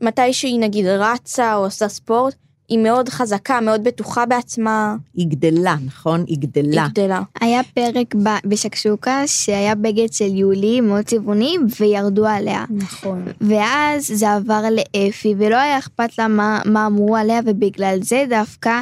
מתי 0.00 0.32
שהיא 0.32 0.60
נגיד 0.60 0.86
רצה 0.86 1.54
או 1.54 1.64
עושה 1.64 1.88
ספורט, 1.88 2.34
היא 2.70 2.78
מאוד 2.78 3.08
חזקה, 3.08 3.60
מאוד 3.60 3.84
בטוחה 3.84 4.26
בעצמה, 4.26 4.96
היא 5.14 5.26
גדלה, 5.28 5.76
נכון? 5.86 6.24
היא 6.26 6.38
גדלה. 6.38 6.82
היא 6.82 6.90
גדלה. 6.90 7.22
היה 7.40 7.60
פרק 7.74 8.14
ב- 8.14 8.48
בשקשוקה 8.48 9.26
שהיה 9.26 9.74
בגד 9.74 10.12
של 10.12 10.34
יולי 10.34 10.80
מאוד 10.80 11.04
צבעוני 11.04 11.56
וירדו 11.80 12.26
עליה. 12.26 12.64
נכון. 12.70 13.24
ואז 13.40 14.06
זה 14.06 14.32
עבר 14.32 14.62
לאפי 14.70 15.34
ולא 15.38 15.56
היה 15.56 15.78
אכפת 15.78 16.18
לה 16.18 16.28
מה, 16.28 16.60
מה 16.64 16.86
אמרו 16.86 17.16
עליה 17.16 17.40
ובגלל 17.46 17.98
זה 18.02 18.24
דווקא 18.28 18.80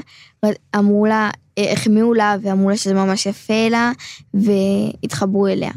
אמרו 0.77 1.07
לה, 1.07 1.31
אה, 1.59 1.73
החמיאו 1.73 2.15
לה 2.15 2.37
ואמרו 2.43 2.71
לה 2.71 2.77
שזה 2.77 2.95
ממש 2.95 3.27
יפה 3.27 3.69
לה 3.71 3.93
והתחברו 4.35 5.47
אליה. 5.47 5.73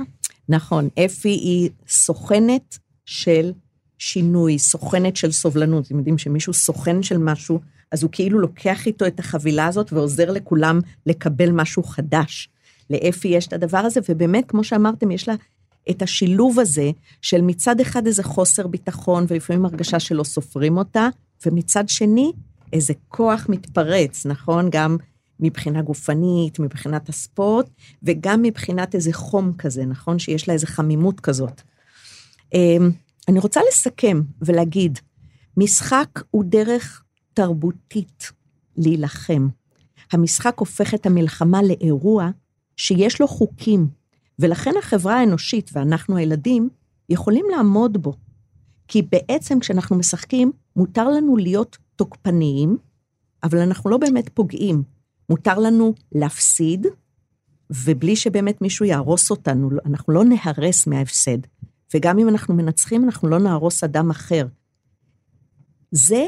נכון, 0.50 0.89
אפי 1.06 1.30
היא 1.30 1.69
סוכנת 1.88 2.78
של 3.06 3.52
שינוי, 3.97 4.60
סוכנת 4.60 5.15
של 5.15 5.32
סובלנות. 5.32 5.86
אתם 5.86 5.97
יודעים 5.97 6.17
שמישהו 6.17 6.54
סוכן 6.54 7.04
של 7.04 7.17
משהו, 7.17 7.60
אז 7.91 8.04
הוא 8.04 8.12
כאילו 8.12 8.39
לוקח 8.39 8.88
איתו 8.88 9.08
את 9.08 9.19
החבילה 9.19 9.67
הזאת 9.67 9.93
ועוזר 9.93 10.32
לכולם 10.32 10.80
לקבל 11.06 11.51
משהו 11.51 11.84
חדש. 11.84 12.49
לאפי 12.89 13.27
יש 13.27 13.47
את 13.47 13.54
הדבר 13.54 13.77
הזה, 13.77 13.99
ובאמת, 14.10 14.43
כמו 14.47 14.63
שאמרתם, 14.63 15.12
יש 15.12 15.27
לה 15.27 15.35
את 15.89 16.02
השילוב 16.02 16.60
הזה 16.60 16.92
של 17.21 17.42
מצד 17.42 17.79
אחד 17.79 18.08
איזה 18.08 18.23
חוסר 18.23 18.67
ביטחון, 18.67 19.25
ולפעמים 19.27 19.65
הרגשה 19.65 20.00
שלא 20.00 20.23
סופרים 20.23 20.77
אותה, 20.77 21.10
ומצד 21.46 21.89
שני, 21.89 22.31
איזה 22.73 22.94
כוח 23.08 23.46
מתפרץ, 23.50 24.25
נכון? 24.25 24.69
גם 24.71 24.98
מבחינה 25.39 25.81
גופנית, 25.81 26.60
מבחינת 26.60 27.10
הספורט, 27.10 27.69
וגם 28.04 28.42
מבחינת 28.42 28.96
איזה 28.96 29.13
חום 29.13 29.54
כזה, 29.58 29.85
נכון? 29.85 30.19
שיש 30.19 30.48
לה 30.48 30.54
איזה 30.54 30.67
חמימות 30.67 31.19
כזאת. 31.19 31.62
אמ, 32.54 32.92
אני 33.27 33.39
רוצה 33.39 33.60
לסכם 33.69 34.21
ולהגיד, 34.42 35.00
משחק 35.58 36.08
הוא 36.31 36.44
דרך 36.48 37.00
תרבותית 37.34 38.32
להילחם. 38.77 39.48
המשחק 40.12 40.60
הופך 40.60 40.94
את 40.94 41.06
המלחמה 41.06 41.63
לאירוע 41.63 42.29
שיש 42.77 43.21
לו 43.21 43.27
חוקים, 43.27 43.88
ולכן 44.40 44.71
החברה 44.79 45.19
האנושית 45.19 45.69
ואנחנו 45.73 46.17
הילדים 46.17 46.69
יכולים 47.10 47.46
לעמוד 47.52 47.98
בו. 47.98 48.13
כי 48.88 49.02
בעצם 49.02 49.60
כשאנחנו 49.60 49.96
משחקים, 49.96 50.52
מותר 50.75 51.10
לנו 51.10 51.38
להיות 51.38 51.77
תוקפניים, 51.96 52.77
אבל 53.44 53.58
אנחנו 53.60 53.90
לא 53.90 53.98
באמת 53.98 54.29
פוגעים. 54.29 54.84
מותר 55.29 55.60
לנו 55.60 55.94
להפסיד, 56.12 56.88
ובלי 57.69 58.15
שבאמת 58.15 58.62
מישהו 58.62 58.86
יהרוס 58.86 59.32
אותנו, 59.32 59.69
אנחנו 59.86 60.13
לא 60.13 60.23
נהרס 60.23 60.88
מההפסד. 60.88 61.38
וגם 61.94 62.19
אם 62.19 62.29
אנחנו 62.29 62.54
מנצחים, 62.54 63.04
אנחנו 63.04 63.27
לא 63.27 63.40
נהרוס 63.40 63.84
אדם 63.84 64.10
אחר. 64.10 64.48
זה, 65.92 66.25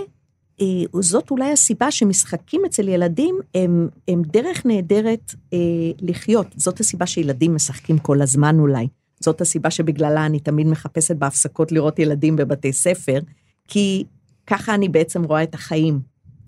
זאת 0.99 1.31
אולי 1.31 1.51
הסיבה 1.51 1.91
שמשחקים 1.91 2.61
אצל 2.65 2.87
ילדים 2.87 3.39
הם, 3.55 3.89
הם 4.07 4.21
דרך 4.21 4.65
נהדרת 4.65 5.35
אה, 5.53 5.57
לחיות. 6.01 6.47
זאת 6.55 6.79
הסיבה 6.79 7.05
שילדים 7.05 7.55
משחקים 7.55 7.97
כל 7.99 8.21
הזמן 8.21 8.59
אולי. 8.59 8.87
זאת 9.19 9.41
הסיבה 9.41 9.71
שבגללה 9.71 10.25
אני 10.25 10.39
תמיד 10.39 10.67
מחפשת 10.67 11.15
בהפסקות 11.15 11.71
לראות 11.71 11.99
ילדים 11.99 12.35
בבתי 12.35 12.73
ספר, 12.73 13.19
כי 13.67 14.03
ככה 14.47 14.75
אני 14.75 14.89
בעצם 14.89 15.23
רואה 15.23 15.43
את 15.43 15.53
החיים, 15.53 15.99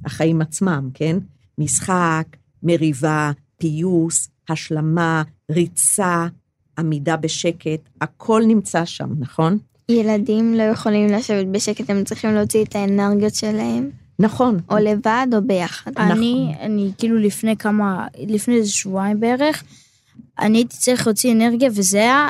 החיים 0.06 0.41
עצמם, 0.41 0.89
כן? 0.93 1.18
משחק, 1.58 2.28
מריבה, 2.64 3.32
פיוס, 3.58 4.30
השלמה, 4.49 5.24
ריצה, 5.51 6.28
עמידה 6.78 7.18
בשקט, 7.18 7.89
הכל 8.01 8.41
נמצא 8.47 8.86
שם, 8.86 9.10
נכון? 9.20 9.58
ילדים 9.89 10.53
לא 10.53 10.63
יכולים 10.63 11.07
לשבת 11.07 11.47
בשקט, 11.47 11.89
הם 11.89 12.03
צריכים 12.03 12.36
להוציא 12.36 12.63
את 12.63 12.75
האנרגיות 12.75 13.36
שלהם. 13.36 13.89
נכון. 14.19 14.59
או 14.69 14.75
לבד 14.77 15.27
או 15.33 15.41
ביחד. 15.41 15.91
אני, 15.97 16.53
אני 16.59 16.91
כאילו 16.97 17.17
לפני 17.17 17.57
כמה, 17.57 18.07
לפני 18.27 18.55
איזה 18.55 18.71
שבועיים 18.71 19.19
בערך, 19.19 19.63
אני 20.39 20.57
הייתי 20.57 20.77
צריך 20.77 21.07
להוציא 21.07 21.31
אנרגיה, 21.31 21.69
וזה 21.73 21.97
היה 21.97 22.29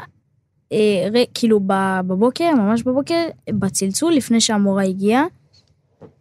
אה, 0.72 1.08
ר, 1.14 1.24
כאילו 1.34 1.60
בבוקר, 2.08 2.52
ממש 2.56 2.84
בבוקר, 2.84 3.24
בצלצול, 3.50 4.14
לפני 4.14 4.42
שהמורה 4.42 4.84
הגיעה, 4.84 5.26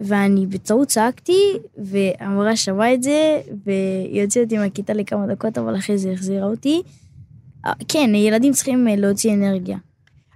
ואני 0.00 0.46
בטעות 0.46 0.88
צעקתי, 0.88 1.58
והמורה 1.78 2.56
שמעה 2.56 2.94
את 2.94 3.02
זה, 3.02 3.40
והיא 3.66 4.22
הוציאה 4.22 4.44
אותי 4.44 4.58
מהכיתה 4.58 4.92
לכמה 4.92 5.26
דקות, 5.26 5.58
אבל 5.58 5.76
אחרי 5.76 5.98
זה 5.98 6.12
החזירה 6.12 6.46
אותי. 6.46 6.82
אה, 7.66 7.72
כן, 7.88 8.14
ילדים 8.14 8.52
צריכים 8.52 8.88
אה, 8.88 8.96
להוציא 8.96 9.34
אנרגיה. 9.34 9.78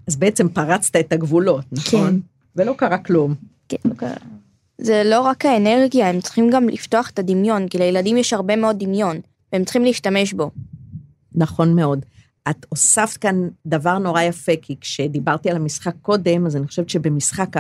אז 0.09 0.17
בעצם 0.17 0.49
פרצת 0.49 0.97
את 0.97 1.13
הגבולות, 1.13 1.65
נכון? 1.73 2.11
כן. 2.11 2.17
ולא 2.57 2.75
קרה 2.77 2.99
כלום. 2.99 3.35
כן, 3.69 3.77
לא 3.85 3.95
קרה. 3.95 4.15
זה 4.79 5.03
לא 5.05 5.21
רק 5.21 5.47
האנרגיה, 5.47 6.09
הם 6.09 6.21
צריכים 6.21 6.51
גם 6.51 6.69
לפתוח 6.69 7.11
את 7.11 7.19
הדמיון, 7.19 7.69
כי 7.69 7.79
לילדים 7.79 8.17
יש 8.17 8.33
הרבה 8.33 8.57
מאוד 8.57 8.77
דמיון, 8.79 9.21
והם 9.53 9.65
צריכים 9.65 9.85
להשתמש 9.85 10.33
בו. 10.33 10.51
נכון 11.35 11.77
מאוד. 11.77 12.05
את 12.51 12.67
הוספת 12.69 13.17
כאן 13.17 13.49
דבר 13.67 13.99
נורא 13.99 14.23
יפה, 14.23 14.53
כי 14.63 14.77
כשדיברתי 14.81 15.51
על 15.51 15.57
המשחק 15.57 15.95
קודם, 16.03 16.47
אז 16.47 16.57
אני 16.57 16.67
חושבת 16.67 16.89
שבמשחק 16.89 17.57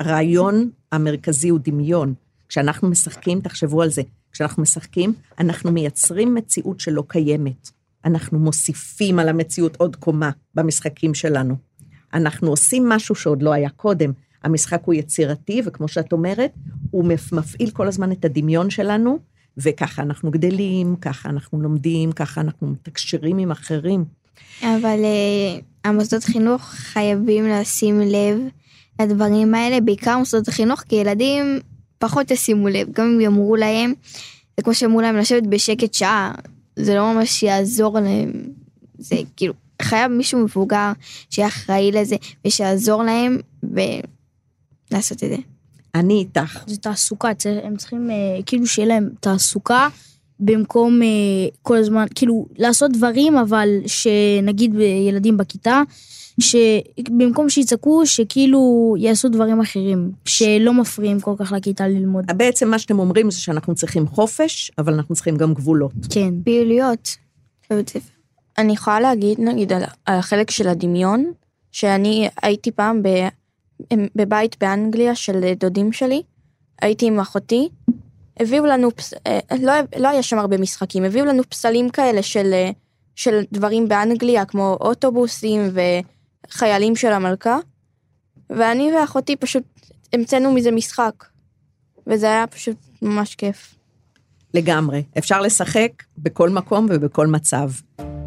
הרעיון 0.00 0.70
המרכזי 0.92 1.48
הוא 1.48 1.60
דמיון. 1.62 2.14
כשאנחנו 2.48 2.88
משחקים, 2.88 3.40
תחשבו 3.40 3.82
על 3.82 3.90
זה, 3.90 4.02
כשאנחנו 4.32 4.62
משחקים, 4.62 5.14
אנחנו 5.38 5.72
מייצרים 5.72 6.34
מציאות 6.34 6.80
שלא 6.80 7.04
קיימת. 7.08 7.70
אנחנו 8.04 8.38
מוסיפים 8.38 9.18
על 9.18 9.28
המציאות 9.28 9.76
עוד 9.76 9.96
קומה 9.96 10.30
במשחקים 10.54 11.14
שלנו. 11.14 11.67
אנחנו 12.14 12.50
עושים 12.50 12.88
משהו 12.88 13.14
שעוד 13.14 13.42
לא 13.42 13.52
היה 13.52 13.70
קודם. 13.70 14.12
המשחק 14.44 14.80
הוא 14.84 14.94
יצירתי, 14.94 15.62
וכמו 15.64 15.88
שאת 15.88 16.12
אומרת, 16.12 16.52
הוא 16.90 17.04
מפעיל 17.32 17.70
כל 17.70 17.88
הזמן 17.88 18.12
את 18.12 18.24
הדמיון 18.24 18.70
שלנו, 18.70 19.18
וככה 19.56 20.02
אנחנו 20.02 20.30
גדלים, 20.30 20.96
ככה 20.96 21.28
אנחנו 21.28 21.60
לומדים, 21.60 22.12
ככה 22.12 22.40
אנחנו 22.40 22.66
מתקשרים 22.66 23.38
עם 23.38 23.50
אחרים. 23.50 24.04
אבל 24.62 24.98
uh, 24.98 25.62
המוסדות 25.84 26.24
חינוך 26.24 26.62
חייבים 26.62 27.48
לשים 27.48 28.00
לב 28.00 28.38
לדברים 29.00 29.54
האלה, 29.54 29.80
בעיקר 29.80 30.18
מוסדות 30.18 30.48
החינוך, 30.48 30.80
כי 30.80 30.96
ילדים 30.96 31.60
פחות 31.98 32.30
ישימו 32.30 32.68
לב, 32.68 32.88
גם 32.92 33.04
אם 33.04 33.20
יאמרו 33.20 33.56
להם, 33.56 33.92
זה 34.56 34.62
כמו 34.62 34.74
שאמרו 34.74 35.00
להם 35.00 35.16
לשבת 35.16 35.42
בשקט 35.46 35.94
שעה, 35.94 36.32
זה 36.76 36.94
לא 36.94 37.14
ממש 37.14 37.42
יעזור 37.42 37.98
להם, 38.00 38.32
זה 38.98 39.16
כאילו, 39.36 39.54
חייב 39.82 40.12
מישהו 40.12 40.38
מבוגר 40.38 40.92
שיהיה 41.30 41.48
אחראי 41.48 41.92
לזה, 41.92 42.16
ושיעזור 42.46 43.02
להם, 43.02 43.38
ולעשות 43.62 45.24
את 45.24 45.28
זה. 45.28 45.36
אני 45.94 46.14
איתך. 46.14 46.64
זה 46.66 46.76
תעסוקה, 46.76 47.28
הם 47.62 47.76
צריכים 47.76 48.10
אה, 48.10 48.42
כאילו 48.46 48.66
שיהיה 48.66 48.88
להם 48.88 49.10
תעסוקה 49.20 49.88
במקום 50.40 51.02
אה, 51.02 51.08
כל 51.62 51.76
הזמן, 51.76 52.06
כאילו 52.14 52.46
לעשות 52.58 52.92
דברים, 52.92 53.36
אבל 53.36 53.68
שנגיד 53.86 54.74
ילדים 55.08 55.36
בכיתה, 55.36 55.82
שבמקום 56.40 57.50
שיצעקו, 57.50 58.06
שכאילו 58.06 58.94
יעשו 58.98 59.28
דברים 59.28 59.60
אחרים, 59.60 60.12
שלא 60.24 60.74
מפריעים 60.74 61.20
כל 61.20 61.34
כך 61.38 61.52
לכיתה 61.52 61.88
ללמוד. 61.88 62.24
בעצם 62.36 62.70
מה 62.70 62.78
שאתם 62.78 62.98
אומרים 62.98 63.30
זה 63.30 63.40
שאנחנו 63.40 63.74
צריכים 63.74 64.06
חופש, 64.06 64.70
אבל 64.78 64.94
אנחנו 64.94 65.14
צריכים 65.14 65.36
גם 65.36 65.54
גבולות. 65.54 65.92
כן. 66.10 66.34
פעילויות 66.44 67.16
בבית 67.70 67.88
ספר. 67.88 68.17
אני 68.58 68.72
יכולה 68.72 69.00
להגיד, 69.00 69.40
נגיד, 69.40 69.72
על, 69.72 69.82
החלק 70.06 70.50
של 70.50 70.68
הדמיון, 70.68 71.32
שאני 71.72 72.28
הייתי 72.42 72.70
פעם 72.70 73.02
ב, 73.02 73.08
בבית 74.16 74.56
באנגליה 74.60 75.14
של 75.14 75.52
דודים 75.60 75.92
שלי, 75.92 76.22
הייתי 76.82 77.06
עם 77.06 77.20
אחותי, 77.20 77.68
הביאו 78.40 78.66
לנו, 78.66 78.96
פס, 78.96 79.14
אה, 79.26 79.38
לא, 79.60 79.72
לא 79.98 80.08
היה 80.08 80.22
שם 80.22 80.38
הרבה 80.38 80.58
משחקים, 80.58 81.04
הביאו 81.04 81.24
לנו 81.24 81.42
פסלים 81.48 81.90
כאלה 81.90 82.22
של, 82.22 82.50
אה, 82.52 82.70
של 83.14 83.40
דברים 83.52 83.88
באנגליה, 83.88 84.44
כמו 84.44 84.76
אוטובוסים 84.80 85.70
וחיילים 86.48 86.96
של 86.96 87.12
המלכה, 87.12 87.58
ואני 88.50 88.92
ואחותי 88.92 89.36
פשוט 89.36 89.62
המצאנו 90.12 90.52
מזה 90.52 90.70
משחק, 90.70 91.24
וזה 92.06 92.26
היה 92.26 92.46
פשוט 92.46 92.76
ממש 93.02 93.34
כיף. 93.34 93.74
לגמרי. 94.54 95.02
אפשר 95.18 95.40
לשחק 95.40 95.90
בכל 96.18 96.50
מקום 96.50 96.86
ובכל 96.90 97.26
מצב. 97.26 97.70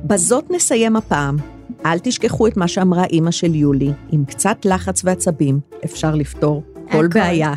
בזאת 0.04 0.52
נסיים 0.52 0.96
הפעם. 0.96 1.38
אל 1.86 2.00
תשכחו 2.00 2.48
את 2.48 2.58
מה 2.58 2.68
שאמרה 2.68 3.06
אימא 3.06 3.32
של 3.32 3.56
יולי, 3.56 3.92
עם 4.12 4.26
קצת 4.26 4.66
לחץ 4.66 5.02
ועצבים 5.06 5.60
אפשר 5.86 6.16
לפתור 6.16 6.64
כל 6.92 7.06
הכל. 7.06 7.08
בעיה. 7.08 7.54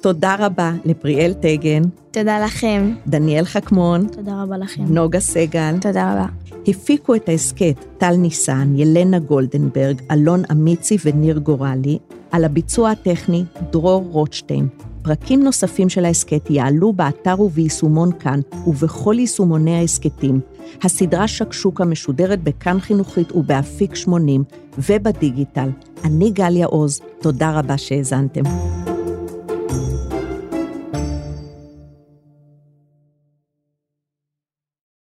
תודה 0.00 0.36
רבה 0.38 0.72
לפריאל 0.84 1.32
טגן, 1.32 1.82
תודה 2.10 2.44
לכם. 2.44 2.94
דניאל 3.06 3.44
חכמון, 3.44 4.06
תודה 4.06 4.42
רבה 4.42 4.56
לכם. 4.56 4.82
נוגה 4.88 5.20
סגל. 5.20 5.74
תודה 5.80 6.12
רבה. 6.12 6.26
הפיקו 6.68 7.14
את 7.14 7.28
ההסכת 7.28 7.84
טל 7.98 8.16
ניסן, 8.16 8.72
ילנה 8.76 9.18
גולדנברג, 9.18 10.00
אלון 10.10 10.42
אמיצי 10.52 10.96
וניר 11.04 11.38
גורלי, 11.38 11.98
על 12.30 12.44
הביצוע 12.44 12.90
הטכני 12.90 13.44
דרור 13.70 14.04
רוטשטיין. 14.10 14.68
פרקים 15.02 15.42
נוספים 15.42 15.88
של 15.88 16.04
ההסכת 16.04 16.50
יעלו 16.50 16.92
באתר 16.92 17.40
וביישומון 17.40 18.10
כאן 18.20 18.40
ובכל 18.66 19.14
יישומוני 19.18 19.78
ההסכתים. 19.78 20.40
הסדרה 20.82 21.28
שקשוקה 21.28 21.84
משודרת 21.84 22.42
בכאן 22.42 22.80
חינוכית 22.80 23.32
ובאפיק 23.32 23.94
80 23.94 24.44
ובדיגיטל. 24.78 25.68
אני 26.04 26.30
גליה 26.30 26.66
עוז, 26.66 27.00
תודה 27.20 27.58
רבה 27.58 27.78
שהאזנתם. 27.78 28.42